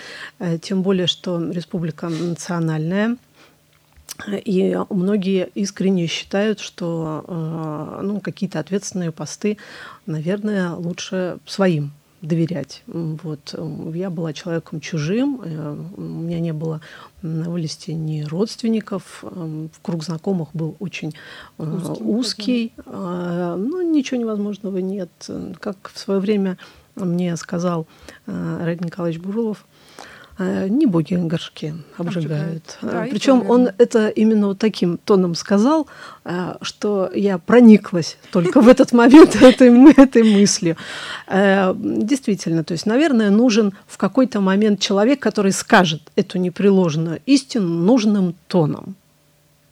[0.60, 3.16] тем более, что республика национальная–
[4.28, 9.56] и многие искренне считают, что э, ну, какие-то ответственные посты,
[10.06, 11.92] наверное, лучше своим
[12.22, 12.82] доверять.
[12.86, 13.54] Вот.
[13.94, 16.80] Я была человеком чужим, э, у меня не было
[17.22, 21.14] на вылезти ни родственников, э, в круг знакомых был очень
[21.56, 22.02] узкий.
[22.04, 22.72] узкий.
[22.86, 25.10] Ну, ничего невозможного нет.
[25.60, 26.58] Как в свое время
[26.94, 27.86] мне сказал
[28.26, 29.79] Раид Николаевич Бурулов, Э,
[30.68, 32.78] не боги горшки обжигают.
[32.82, 35.86] Э, да, Причем он это именно вот таким тоном сказал,
[36.24, 40.76] э, что я прониклась только в этот момент этой, этой мыслью.
[41.28, 48.34] Действительно, то есть, наверное, нужен в какой-то момент человек, который скажет эту непреложную истину нужным
[48.48, 48.96] тоном.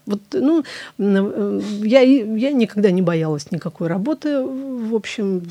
[0.08, 0.64] Вот, ну,
[0.96, 5.42] я, я никогда не боялась никакой работы, в общем,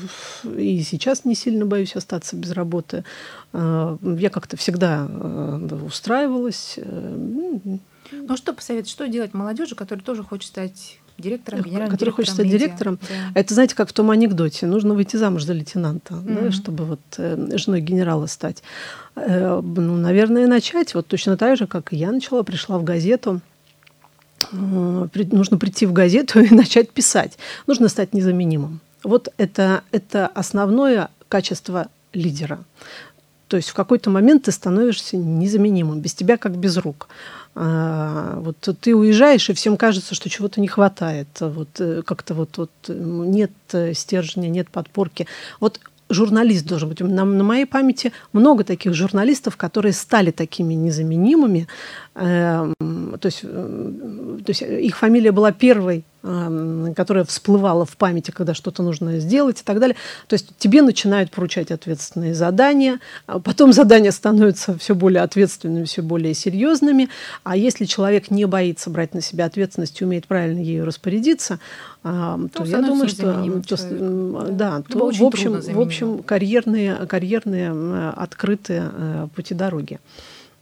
[0.56, 3.04] и сейчас не сильно боюсь остаться без работы.
[3.52, 6.74] А, я как-то всегда э, устраивалась.
[6.76, 7.16] Э,
[8.10, 12.46] ну, что посоветовать, что делать молодежи, которая тоже хочет стать директором, генеральным который хочет стать
[12.46, 12.58] медиа.
[12.58, 12.98] директором.
[13.02, 13.40] Да.
[13.40, 14.66] Это, знаете, как в том анекдоте.
[14.66, 16.44] Нужно выйти замуж за лейтенанта, mm-hmm.
[16.44, 18.62] да, чтобы вот э, женой генерала стать.
[19.14, 23.40] Э, ну, наверное, начать вот точно так же, как и я начала, пришла в газету
[24.52, 27.38] нужно прийти в газету и начать писать.
[27.66, 28.80] Нужно стать незаменимым.
[29.02, 32.64] Вот это, это основное качество лидера.
[33.48, 37.08] То есть в какой-то момент ты становишься незаменимым, без тебя как без рук.
[37.54, 41.28] А, вот ты уезжаешь, и всем кажется, что чего-то не хватает.
[41.40, 43.50] Вот э, как-то вот, вот нет
[43.94, 45.26] стержня, нет подпорки.
[45.58, 47.00] Вот журналист должен быть.
[47.00, 51.68] На, на моей памяти много таких журналистов, которые стали такими незаменимыми.
[52.14, 56.04] Э, то, есть, э, то есть их фамилия была первой
[56.94, 59.96] которая всплывала в памяти, когда что-то нужно сделать и так далее.
[60.26, 66.02] То есть тебе начинают поручать ответственные задания, а потом задания становятся все более ответственными, все
[66.02, 67.08] более серьезными.
[67.44, 71.58] А если человек не боится брать на себя ответственность и умеет правильно ею распорядиться,
[72.04, 78.10] эм, то, то я думаю, что то, да, то, в общем, в общем карьерные, карьерные
[78.10, 80.00] открытые э, пути дороги.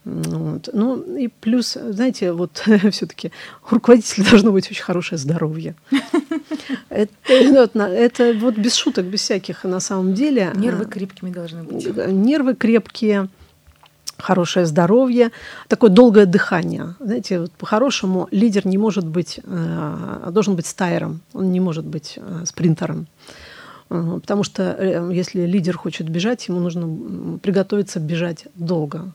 [0.06, 0.68] Вот.
[0.72, 3.32] Ну и плюс, знаете, вот все-таки
[3.68, 5.74] у руководителя должно быть очень хорошее здоровье.
[6.90, 7.12] Это,
[7.74, 10.52] ну, это вот без шуток, без всяких на самом деле.
[10.54, 11.84] Нервы крепкими должны быть.
[12.06, 13.28] Нервы крепкие,
[14.16, 15.32] хорошее здоровье,
[15.66, 16.94] такое долгое дыхание.
[17.00, 22.14] Знаете, вот по-хорошему лидер не может быть, э, должен быть стайером, он не может быть
[22.16, 23.08] э, спринтером.
[23.90, 29.12] Э, потому что если лидер хочет бежать, ему нужно приготовиться бежать долго.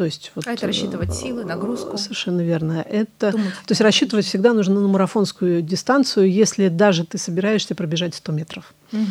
[0.00, 1.98] То есть, вот, а это рассчитывать силы, нагрузку?
[1.98, 2.82] Совершенно верно.
[2.88, 8.32] Это, то есть рассчитывать всегда нужно на марафонскую дистанцию, если даже ты собираешься пробежать 100
[8.32, 8.72] метров.
[8.94, 9.04] Угу.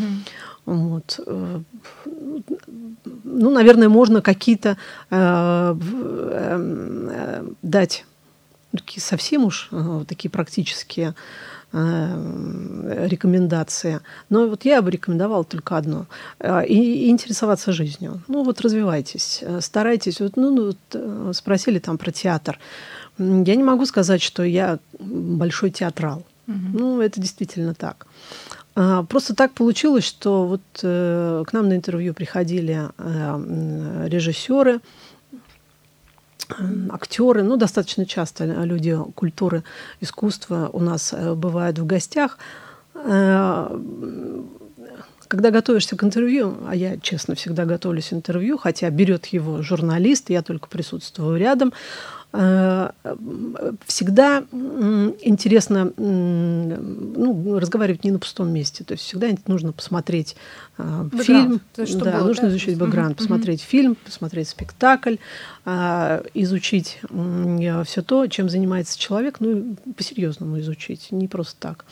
[0.65, 1.19] Вот.
[3.23, 4.77] Ну, наверное, можно какие-то
[5.11, 5.75] э,
[6.31, 8.05] э, дать
[8.71, 11.15] такие совсем уж э, такие практические
[11.71, 14.01] э, рекомендации.
[14.29, 16.05] Но вот я бы рекомендовала только одно.
[16.39, 18.21] Э, и, и интересоваться жизнью.
[18.27, 20.19] Ну вот развивайтесь, старайтесь.
[20.19, 22.59] Вот, ну, ну, вот, спросили там про театр.
[23.17, 26.23] Я не могу сказать, что я большой театрал.
[26.47, 26.57] Угу.
[26.73, 28.07] Ну, это действительно так.
[28.75, 32.89] А, просто так получилось, что вот к нам на интервью приходили
[34.07, 34.79] режиссеры,
[36.89, 39.63] актеры, ну, достаточно часто люди культуры,
[40.01, 42.37] искусства у нас э, бывают в гостях.
[45.29, 50.31] Когда готовишься к интервью, а я, честно, всегда готовлюсь к интервью, хотя берет его журналист,
[50.31, 58.83] я только присутствую рядом, Э, всегда интересно ну, разговаривать не на пустом месте.
[58.83, 60.35] То есть всегда нужно посмотреть
[60.77, 61.25] э, бэкграунд.
[61.25, 61.61] фильм.
[61.81, 62.49] есть, да, было, нужно да?
[62.49, 63.17] изучить бэкграунд, mm-hmm.
[63.17, 65.15] посмотреть фильм, посмотреть спектакль,
[65.65, 66.99] э, изучить
[67.85, 71.85] все то, чем занимается человек, ну, по-серьезному изучить, не просто так.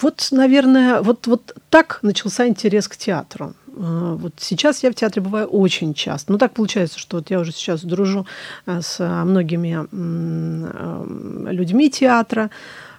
[0.00, 3.54] Вот, наверное, вот, вот так начался интерес к театру.
[3.76, 6.32] А, вот сейчас я в театре бываю очень часто.
[6.32, 8.26] Ну, так получается, что вот я уже сейчас дружу
[8.66, 12.50] э, с многими э, людьми театра.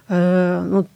[0.08, 0.86] Э, ну,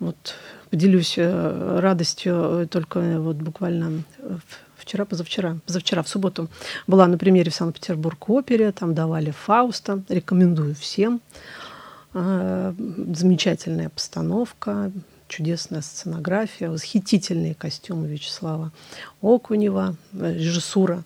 [0.00, 0.34] вот
[0.70, 4.02] поделюсь радостью только вот буквально
[4.76, 6.48] вчера, позавчера, позавчера, в субботу
[6.86, 11.22] была на премьере в Санкт-Петербург опере, там давали Фауста, рекомендую всем.
[12.12, 14.92] Замечательная постановка,
[15.28, 18.72] чудесная сценография, восхитительные костюмы Вячеслава
[19.20, 21.04] Окунева, режиссура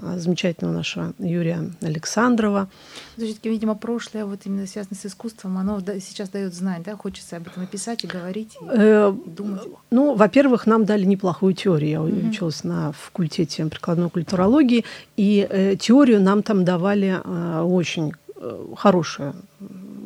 [0.00, 2.68] а, замечательного нашего Юрия Александрова.
[3.16, 7.48] Все-таки, видимо, прошлое, вот именно связано с искусством, оно сейчас дает знать, да, хочется об
[7.48, 9.62] этом написать и говорить, и, э, и думать.
[9.90, 11.90] Ну, во-первых, нам дали неплохую теорию.
[11.90, 12.30] Я mm-hmm.
[12.30, 14.84] училась на факультете прикладной культурологии,
[15.16, 19.34] и э, теорию нам там давали э, очень э, хорошую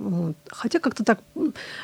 [0.03, 0.37] вот.
[0.49, 1.21] Хотя как-то так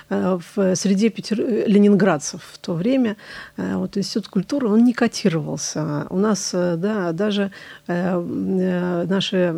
[0.09, 1.39] э, в среде Питер...
[1.39, 3.17] ленинградцев в то время
[3.57, 6.07] э, вот Институт культуры, он не котировался.
[6.11, 7.53] У нас э, да, даже
[7.87, 9.55] наши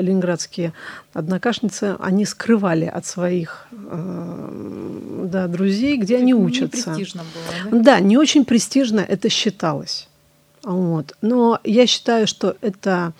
[0.00, 0.72] ленинградские
[1.12, 6.90] однокашницы, они скрывали от своих да, друзей, где они учатся.
[6.90, 7.84] Не престижно было, да?
[7.84, 10.08] Да, не очень престижно это считалось.
[10.62, 11.16] Вот.
[11.20, 13.12] Но я считаю, что это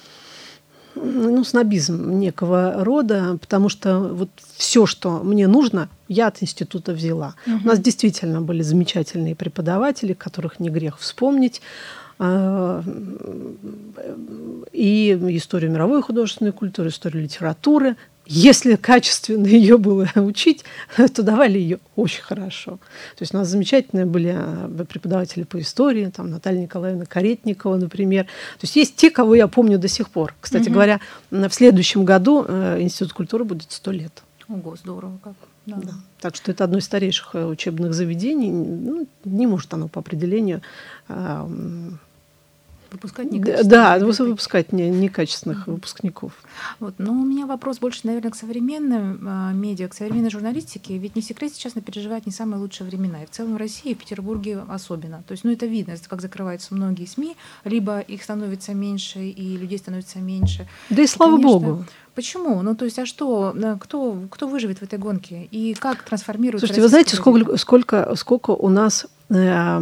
[1.02, 7.34] ну, снобизм некого рода, потому что вот все, что мне нужно, я от института взяла.
[7.46, 7.56] Угу.
[7.64, 11.61] У нас действительно были замечательные преподаватели, которых не грех вспомнить.
[12.20, 12.82] А,
[14.72, 17.96] и историю мировой художественной культуры, историю литературы,
[18.28, 20.64] если качественно ее было учить,
[20.96, 22.72] то давали ее очень хорошо.
[23.16, 28.24] То есть у нас замечательные были э, преподаватели по истории, там Наталья Николаевна Каретникова, например.
[28.24, 30.34] То есть есть те, кого я помню до сих пор.
[30.40, 30.74] Кстати угу.
[30.74, 34.22] говоря, в следующем году э, Институт культуры будет сто лет.
[34.48, 35.34] Ого, здорово как.
[35.64, 35.76] Да.
[35.76, 35.92] Да.
[36.20, 38.50] Так что это одно из старейших э, учебных заведений.
[38.50, 40.62] Ну, не может оно по определению
[42.90, 43.68] Выпускать некачественных.
[43.68, 45.72] Да, выпускать не, некачественных mm-hmm.
[45.72, 46.33] выпускников.
[46.81, 46.94] Вот.
[46.98, 50.96] Но у меня вопрос больше, наверное, к современным э, медиа, к современной журналистике.
[50.96, 53.22] Ведь не секрет сейчас она переживает не самые лучшие времена.
[53.22, 55.22] И в целом в России, в Петербурге особенно.
[55.27, 59.79] То есть, ну, это видно, как закрываются многие СМИ, либо их становится меньше, и людей
[59.79, 60.66] становится меньше.
[60.90, 61.85] Да и слава и, конечно, богу.
[62.18, 62.62] Почему?
[62.62, 65.44] Ну, то есть, а что, кто, кто выживет в этой гонке?
[65.52, 69.78] И как трансформируется Слушайте, вы знаете, сколько, сколько, сколько у нас э,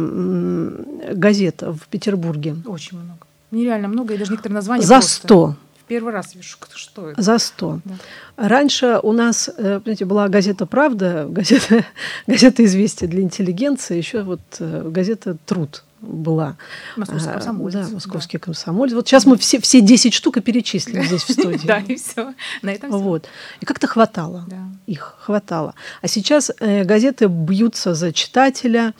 [1.13, 2.55] газет в Петербурге?
[2.67, 3.21] Очень много.
[3.49, 5.27] Нереально много, и даже некоторые названия За просто...
[5.27, 5.55] 100.
[5.79, 7.19] В первый раз вижу, что это.
[7.19, 7.79] За 100.
[7.83, 7.95] Да.
[8.35, 11.85] Раньше у нас, э, понимаете, была газета «Правда», газета,
[12.27, 16.57] газета «Известия» для интеллигенции, еще вот э, газета «Труд» была.
[16.95, 17.73] Московский а, комсомолец.
[17.73, 18.43] Да, московский да.
[18.45, 18.93] комсомолец.
[18.93, 21.57] Вот сейчас мы все, все 10 штук и перечислим здесь в студии.
[21.67, 22.33] Да, и все.
[22.61, 22.99] На этом все.
[22.99, 23.27] Вот.
[23.61, 24.45] И как-то хватало.
[24.85, 25.73] Их хватало.
[26.01, 28.93] А сейчас э, газеты бьются за читателя,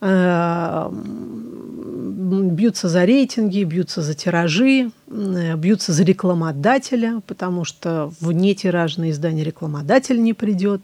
[0.00, 0.90] э,
[2.30, 10.20] бьются за рейтинги, бьются за тиражи, бьются за рекламодателя, потому что в нетиражное издание рекламодатель
[10.22, 10.82] не придет.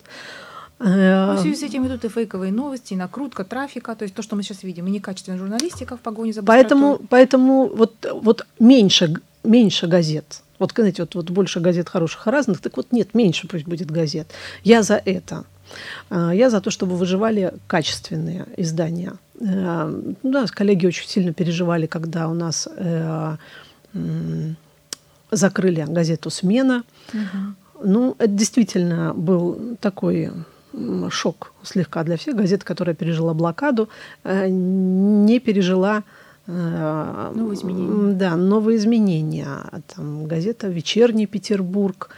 [0.78, 4.22] Э, в связи с этим идут и фейковые новости, и накрутка трафика, то есть то,
[4.22, 9.14] что мы сейчас видим, и некачественная журналистика в погоне за Поэтому, поэтому вот, вот меньше,
[9.42, 10.42] меньше газет.
[10.58, 13.90] Вот, знаете, вот, вот больше газет хороших и разных, так вот нет, меньше пусть будет
[13.90, 14.28] газет.
[14.64, 15.44] Я за это.
[16.10, 19.14] Э, я за то, чтобы выживали качественные издания.
[19.40, 19.90] Э,
[20.22, 22.68] у нас коллеги очень сильно переживали, когда у нас
[25.30, 26.84] закрыли газету «Смена».
[27.14, 27.84] Угу.
[27.84, 30.30] Ну, это действительно был такой
[31.10, 32.36] шок слегка для всех.
[32.36, 33.88] Газета, которая пережила блокаду,
[34.24, 36.02] э, не пережила
[36.46, 38.14] э, новые изменения.
[38.14, 39.48] Да, новые изменения.
[39.94, 42.10] Там газета «Вечерний Петербург»,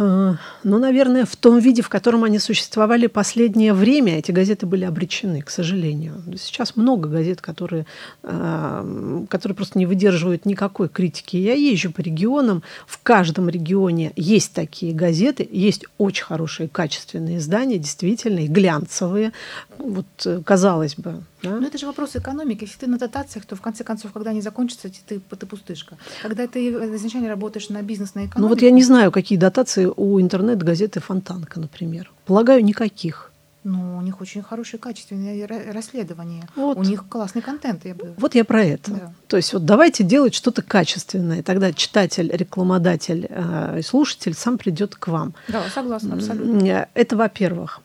[0.00, 5.42] ну, наверное, в том виде, в котором они существовали последнее время, эти газеты были обречены,
[5.42, 6.22] к сожалению.
[6.38, 7.86] Сейчас много газет, которые,
[8.22, 11.36] э, которые просто не выдерживают никакой критики.
[11.36, 17.78] Я езжу по регионам, в каждом регионе есть такие газеты, есть очень хорошие, качественные издания,
[17.78, 19.32] действительно, и глянцевые.
[19.78, 21.58] Вот, э, казалось бы, да?
[21.58, 22.64] Но это же вопрос экономики.
[22.64, 25.96] Если ты на дотациях, то в конце концов, когда они закончатся, ты, ты пустышка.
[26.22, 28.40] Когда ты изначально работаешь на бизнес, на экономику...
[28.40, 32.10] Ну вот я не знаю, какие дотации у интернет-газеты «Фонтанка», например.
[32.26, 33.30] Полагаю, никаких.
[33.62, 36.48] Ну, у них очень хорошие качественные расследования.
[36.56, 36.78] Вот.
[36.78, 37.84] У них классный контент.
[37.84, 38.14] Я бы...
[38.16, 38.90] Вот я про это.
[38.90, 39.12] Да.
[39.26, 41.42] То есть вот давайте делать что-то качественное.
[41.42, 45.34] Тогда читатель, рекламодатель э, и слушатель сам придет к вам.
[45.48, 46.88] Да, согласна, абсолютно.
[46.94, 47.80] Это во-первых.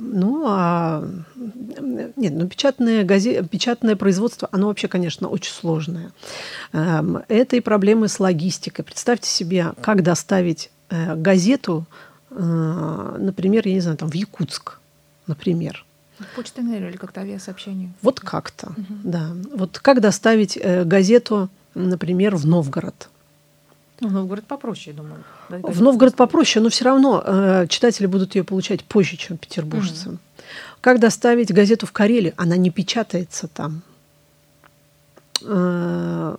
[0.00, 1.04] Ну, а
[2.16, 3.42] нет, ну, печатное, газе...
[3.42, 6.12] печатное производство, оно вообще, конечно, очень сложное.
[6.72, 8.84] Эм, это и проблемы с логистикой.
[8.84, 11.86] Представьте себе, как доставить э, газету,
[12.30, 14.78] э, например, я не знаю, там в Якутск,
[15.26, 15.84] например.
[16.34, 17.90] Почта или как-то авиасообщение?
[18.02, 18.94] Вот как-то, угу.
[19.04, 19.30] да.
[19.54, 23.08] Вот как доставить э, газету, например, в Новгород?
[24.00, 25.22] Ну, в Новгород попроще, я думаю.
[25.48, 30.10] В Новгород попроще, но все равно э, читатели будут ее получать позже, чем петербуржцы.
[30.10, 30.18] Угу.
[30.80, 32.32] Как доставить газету в Карелию?
[32.36, 33.82] Она не печатается там.
[35.42, 36.36] Э,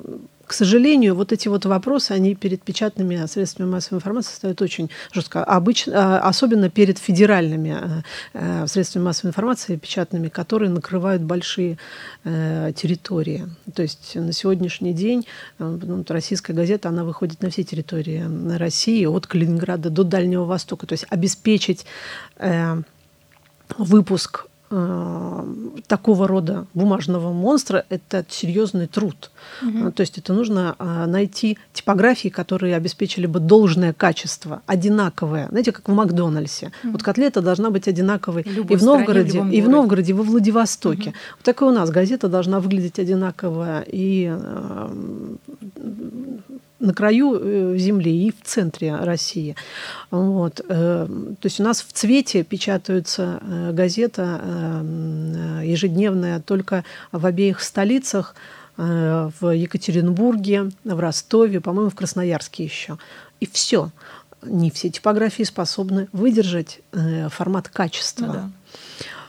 [0.51, 5.45] к сожалению, вот эти вот вопросы, они перед печатными средствами массовой информации стоят очень жестко.
[5.45, 8.01] Обычно, а, особенно перед федеральными э,
[8.33, 11.77] э, средствами массовой информации, печатными, которые накрывают большие
[12.25, 13.47] э, территории.
[13.73, 15.25] То есть на сегодняшний день
[15.57, 18.25] ну, российская газета, она выходит на все территории
[18.57, 20.85] России, от Калининграда до Дальнего Востока.
[20.85, 21.85] То есть обеспечить
[23.77, 24.50] выпуск Э,
[25.87, 29.31] такого рода бумажного монстра это серьезный труд.
[29.61, 29.91] Угу.
[29.91, 35.47] То есть это нужно э, найти типографии, которые обеспечили бы должное качество, одинаковое.
[35.49, 36.71] Знаете, как в Макдональдсе.
[36.83, 36.93] Угу.
[36.93, 40.23] Вот котлета должна быть одинаковой и в Новгороде, стране, в и в Новгороде, и во
[40.23, 41.09] Владивостоке.
[41.09, 41.17] Угу.
[41.37, 44.33] Вот так и у нас газета должна выглядеть одинаково и
[46.81, 49.55] на краю э, земли и в центре России.
[50.09, 50.61] Вот.
[50.67, 54.41] Э, то есть у нас в цвете печатаются э, газета
[55.63, 58.35] ежедневная только в обеих столицах,
[58.77, 62.97] в Екатеринбурге, в Ростове, по-моему, в Красноярске еще.
[63.39, 63.91] И все.
[64.41, 66.79] Не все типографии способны выдержать
[67.29, 68.25] формат качества.
[68.25, 68.49] Ну, да.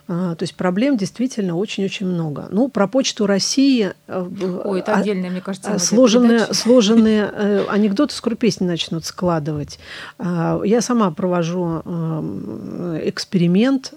[0.08, 2.48] А, то есть проблем действительно очень-очень много.
[2.50, 3.92] Ну, про почту России...
[4.08, 4.28] Э,
[4.64, 9.78] Ой, это а, отдельная, мне кажется, сложенные, сложенные э, анекдоты скоро песни начнут складывать.
[10.18, 13.92] А, я сама провожу э, эксперимент,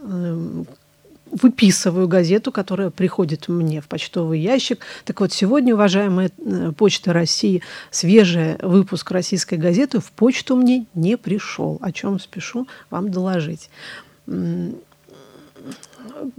[1.32, 4.80] выписываю газету, которая приходит мне в почтовый ящик.
[5.04, 6.30] Так вот, сегодня, уважаемая
[6.78, 13.12] Почта России, свежий выпуск российской газеты в почту мне не пришел, о чем спешу вам
[13.12, 13.70] доложить.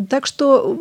[0.08, 0.78] Так что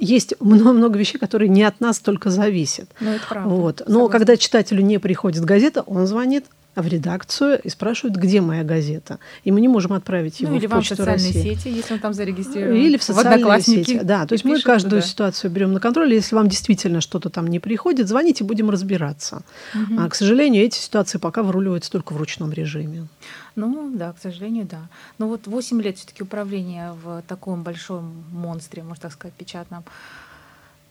[0.00, 2.88] есть много-много вещей, которые не от нас только зависят.
[3.00, 3.48] Ну, это правда.
[3.48, 3.82] Вот.
[3.86, 4.12] Но Согласна.
[4.12, 6.44] когда читателю не приходит газета, он звонит
[6.76, 9.18] в редакцию и спрашивают, где моя газета.
[9.44, 11.54] И мы не можем отправить его ну, или в вам в социальные России.
[11.54, 12.76] сети, если он там зарегистрирован.
[12.76, 14.00] Или в социальные в сети.
[14.02, 15.10] Да, то есть мы каждую туда.
[15.10, 16.12] ситуацию берем на контроль.
[16.14, 19.42] Если вам действительно что-то там не приходит, звоните, будем разбираться.
[19.74, 20.00] Угу.
[20.00, 23.08] А, к сожалению, эти ситуации пока выруливаются только в ручном режиме.
[23.56, 24.88] Ну да, к сожалению, да.
[25.18, 29.84] Но вот 8 лет все-таки управления в таком большом монстре, можно так сказать, печатном.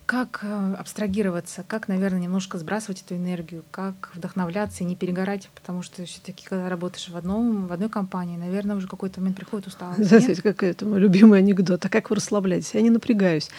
[0.07, 5.83] Как э, абстрагироваться, как, наверное, немножко сбрасывать эту энергию, как вдохновляться и не перегорать, потому
[5.83, 10.05] что все-таки, когда работаешь в, одном, в одной компании, наверное, уже какой-то момент приходит усталость.
[10.05, 11.85] Знаете, как это мой любимый анекдот.
[11.85, 12.73] А как вы расслабляетесь?
[12.73, 13.49] Я не напрягаюсь.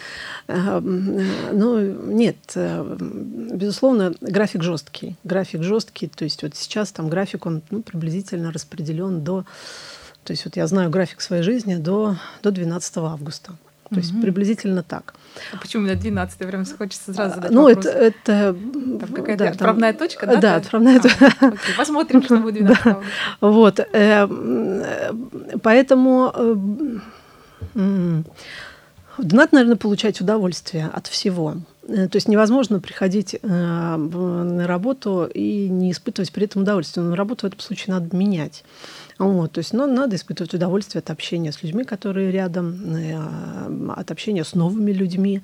[0.47, 1.79] Ну,
[2.11, 5.17] нет, э, безусловно, график жесткий.
[5.23, 9.45] График жесткий, то есть вот сейчас там график, он ну, приблизительно распределен до...
[10.23, 13.53] То есть вот я знаю график своей жизни до, до 12 августа.
[13.89, 14.21] То есть mm-hmm.
[14.21, 15.15] приблизительно так.
[15.51, 17.85] А почему именно 12 Прям хочется сразу задать Ну, вопрос.
[17.85, 17.97] это...
[17.99, 18.57] это
[18.99, 20.35] там какая-то да, отправная там, точка, да?
[20.35, 21.31] Да, отправная точка.
[21.41, 22.99] А, посмотрим, что будет 12 да.
[23.41, 23.79] Вот.
[23.79, 24.27] Э,
[29.19, 31.57] поэтому надо, наверное, получать удовольствие от всего.
[31.87, 37.05] Э, то есть невозможно приходить э, на работу и не испытывать при этом удовольствие.
[37.05, 38.63] Но работу в этом случае надо менять.
[39.17, 44.11] Вот, то есть ну, надо испытывать удовольствие от общения с людьми, которые рядом, э, от
[44.11, 45.41] общения с новыми людьми,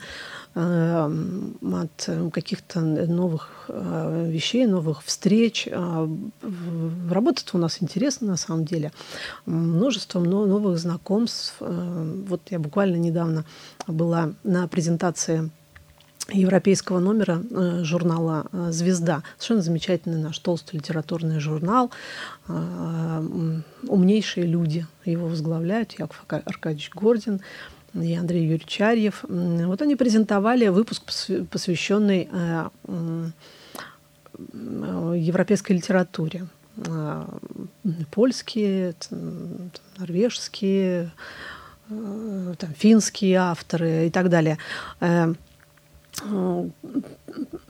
[0.56, 5.68] от каких-то новых вещей, новых встреч.
[5.68, 8.94] Работа-то у нас интересна на самом деле.
[9.46, 11.56] Множество новых знакомств.
[11.60, 13.44] Вот я буквально недавно
[13.86, 15.52] была на презентации
[16.32, 19.22] европейского номера э, журнала э, «Звезда».
[19.38, 21.92] Совершенно замечательный наш толстый литературный журнал.
[22.48, 25.94] Э, умнейшие люди его возглавляют.
[26.00, 27.42] Яков Аркадьевич Гордин
[27.96, 29.24] и Андрей Юрьевич Арьев.
[29.28, 31.04] Вот они презентовали выпуск,
[31.50, 32.30] посвященный
[34.38, 36.48] европейской литературе.
[38.12, 38.96] Польские,
[39.98, 41.12] норвежские,
[41.88, 44.58] там, финские авторы и так далее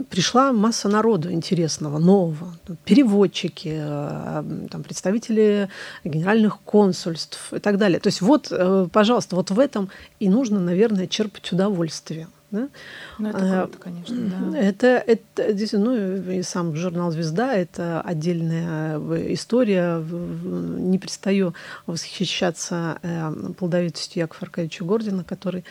[0.10, 2.54] пришла масса народу интересного, нового.
[2.86, 5.70] Переводчики, э, там, представители
[6.04, 8.00] генеральных консульств и так далее.
[8.00, 9.89] То есть вот, э, пожалуйста, вот в этом
[10.20, 12.28] и нужно, наверное, черпать удовольствие.
[12.52, 12.70] Да?
[13.18, 14.58] Ну, это э, круто, конечно, да.
[14.58, 20.00] Это, это действительно, ну, и сам журнал «Звезда»— это отдельная э, история.
[20.00, 21.56] Не перестаю
[21.88, 25.66] восхищаться э, плодовитостью Якова Аркадьевича Гордина, который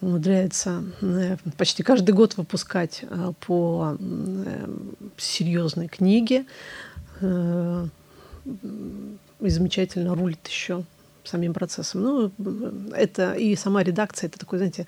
[0.00, 0.84] умудряется
[1.58, 3.04] почти каждый год выпускать
[3.46, 3.96] по
[5.16, 6.46] серьезной книге
[7.20, 7.88] и
[9.48, 10.84] замечательно рулит еще
[11.24, 12.02] самим процессом.
[12.02, 12.30] Ну,
[12.94, 14.86] это и сама редакция, это такой, знаете,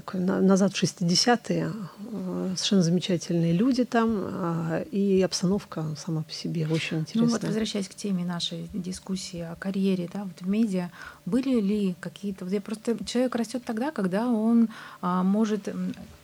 [0.00, 1.72] такой назад в 60-е.
[2.12, 7.26] Э, совершенно замечательные люди там, э, и обстановка сама по себе очень интересная.
[7.26, 10.90] Ну вот возвращаясь к теме нашей дискуссии о карьере да, вот в медиа,
[11.26, 12.44] были ли какие-то...
[12.44, 14.68] Вот я просто человек растет тогда, когда он
[15.02, 15.68] а, может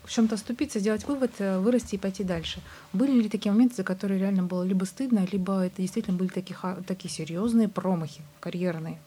[0.05, 2.61] в чем-то оступиться, сделать вывод, э, вырасти и пойти дальше.
[2.93, 6.57] Были ли такие моменты, за которые реально было либо стыдно, либо это действительно были такие,
[6.87, 8.99] такие серьезные промахи карьерные?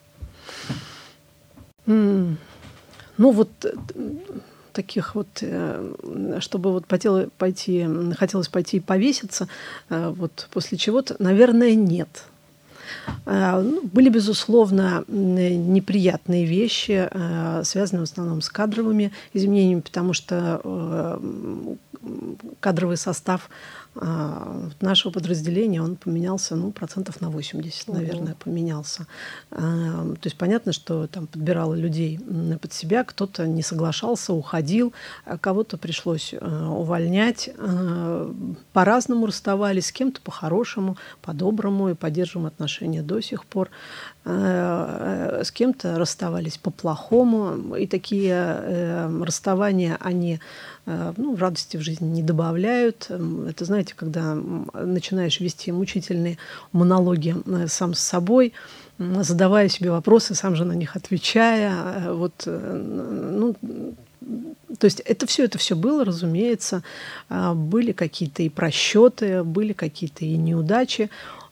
[1.86, 2.36] Mm.
[3.16, 3.50] Ну вот
[4.72, 9.48] таких вот, э, чтобы вот хотелось пойти, хотелось пойти повеситься,
[9.88, 12.24] э, вот после чего-то, наверное, нет.
[13.26, 17.08] Э, ну, были, безусловно, неприятные вещи,
[17.64, 21.20] связанные в основном с кадровыми изменениями, потому что
[22.60, 23.50] кадровый состав
[23.94, 27.98] нашего подразделения он поменялся, ну, процентов на 80, Ого.
[27.98, 29.06] наверное, поменялся.
[29.50, 32.20] А, то есть понятно, что там подбирало людей
[32.60, 34.92] под себя, кто-то не соглашался, уходил,
[35.24, 37.50] а кого-то пришлось увольнять.
[38.72, 43.70] По-разному расставались, с кем-то по-хорошему, по-доброму, и поддерживаем отношения до сих пор.
[44.22, 50.40] С кем-то расставались по-плохому, и такие э, расставания, они
[50.86, 53.10] Э, ну, радости в жизни не добавляют.
[53.48, 56.38] Это, знаете, когда начинаешь вести мучительные
[56.72, 58.52] монологи э, сам с собой,
[58.98, 61.72] задавая себе вопросы, сам же на них отвечая.
[61.72, 63.54] Э, вот, ну,
[64.78, 66.82] то есть это все, это все было, разумеется.
[67.28, 71.10] Были какие-то и просчеты, были какие-то и неудачи.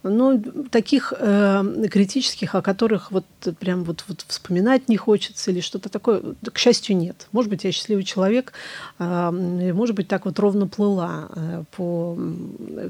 [0.09, 0.41] Но
[0.71, 3.25] таких э, критических, о которых вот
[3.59, 7.29] прям вот, вот вспоминать не хочется или что-то такое, к счастью, нет.
[7.33, 8.53] Может быть, я счастливый человек,
[8.99, 9.31] э,
[9.73, 12.19] может быть, так вот ровно плыла э, по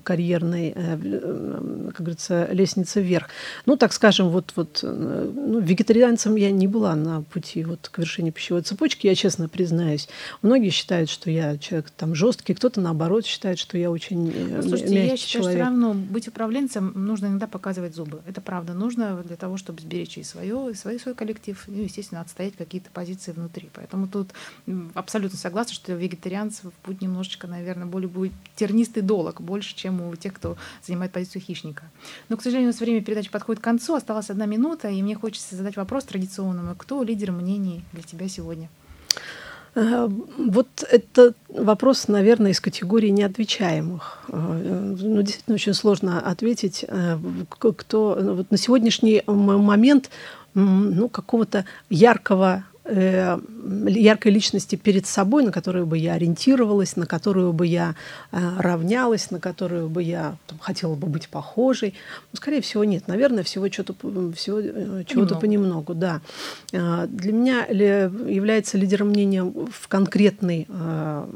[0.05, 3.29] карьерной, э, э, как говорится, лестнице вверх.
[3.67, 7.99] Ну, так скажем, вот, вот э, ну, вегетарианцем я не была на пути вот к
[7.99, 10.09] вершине пищевой цепочки, я честно признаюсь.
[10.43, 14.63] Многие считают, что я человек там жесткий, кто-то наоборот считает, что я очень э, ну,
[14.63, 15.51] слушайте, мягкий я считаю, человек.
[15.51, 18.23] что все равно быть управленцем нужно иногда показывать зубы.
[18.27, 22.21] Это правда нужно для того, чтобы сберечь и свое, и свой, свой коллектив, ну, естественно,
[22.21, 23.71] отстоять какие-то позиции внутри.
[23.75, 24.31] Поэтому тут
[24.95, 30.35] абсолютно согласна, что вегетарианцев путь немножечко, наверное, более будет тернистый долг, больше, чем у тех,
[30.35, 30.57] кто
[30.87, 31.91] занимает позицию хищника.
[32.29, 35.17] Но, к сожалению, у нас время передачи подходит к концу, осталась одна минута, и мне
[35.17, 36.77] хочется задать вопрос традиционному.
[36.77, 38.69] Кто лидер мнений для тебя сегодня?
[39.79, 40.09] Э,
[40.39, 44.25] вот это вопрос, наверное, из категории неотвечаемых.
[44.29, 47.17] Э, ну, действительно, очень сложно ответить, э,
[47.49, 50.11] кто вот на сегодняшний момент
[50.55, 57.67] ну, какого-то яркого яркой личности перед собой, на которую бы я ориентировалась, на которую бы
[57.67, 57.95] я
[58.33, 61.95] э, равнялась, на которую бы я там, хотела бы быть похожей.
[62.33, 63.09] Ну, скорее всего, нет.
[63.09, 63.95] Наверное, всего, чего-то,
[64.33, 65.95] всего э, чего-то понемногу.
[65.95, 66.21] Да.
[66.73, 71.27] Э, для меня является лидером мнения в конкретный, э,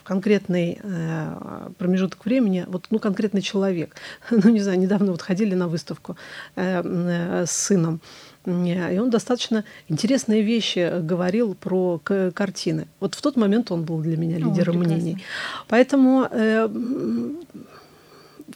[0.00, 3.96] в конкретный э, промежуток времени, вот, ну, конкретный человек.
[4.46, 6.16] Ну, не знаю, недавно вот ходили на выставку
[6.56, 8.00] э, э, с сыном.
[8.46, 12.00] И он достаточно интересные вещи говорил про
[12.34, 12.86] картины.
[13.00, 15.24] Вот в тот момент он был для меня лидером О, мнений.
[15.68, 16.68] Поэтому э,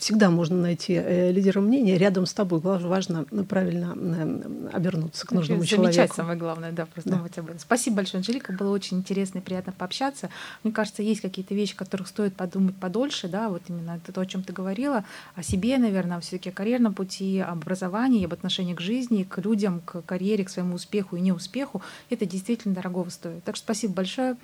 [0.00, 2.60] всегда можно найти э, лидера мнения рядом с тобой.
[2.60, 5.94] Важно правильно э, обернуться к нужному Замечать человеку.
[5.94, 7.16] Замечать самое главное, да, просто да.
[7.18, 7.58] думать об этом.
[7.58, 8.52] Спасибо большое, Анжелика.
[8.52, 10.30] Было очень интересно и приятно пообщаться.
[10.64, 14.26] Мне кажется, есть какие-то вещи, о которых стоит подумать подольше, да, вот именно то, о
[14.26, 18.74] чем ты говорила, о себе, наверное, все таки о карьерном пути, об образовании, об отношении
[18.74, 21.82] к жизни, к людям, к карьере, к своему успеху и неуспеху.
[22.08, 23.44] Это действительно дорогого стоит.
[23.44, 24.36] Так что спасибо большое.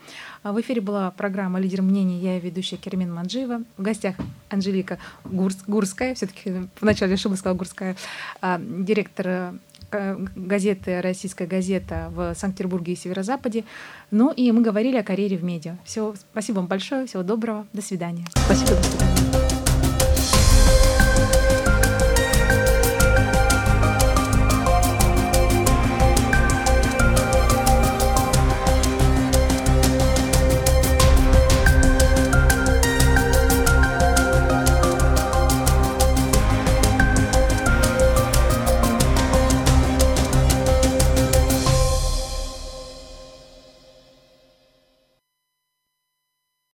[0.42, 2.18] А в эфире была программа «Лидер мнений».
[2.20, 3.62] Я ведущая Кермин Манджиева.
[3.76, 4.16] В гостях
[4.50, 4.98] Анжелика
[5.46, 7.96] Гурс, Гурская, все-таки вначале решила сказать Гурская,
[8.40, 9.54] а, директор
[9.92, 13.64] э, газеты «Российская газета» в Санкт-Петербурге и Северо-Западе.
[14.10, 15.76] Ну и мы говорили о карьере в медиа.
[15.84, 18.26] Все, спасибо вам большое, всего доброго, до свидания.
[18.44, 19.35] Спасибо, до свидания.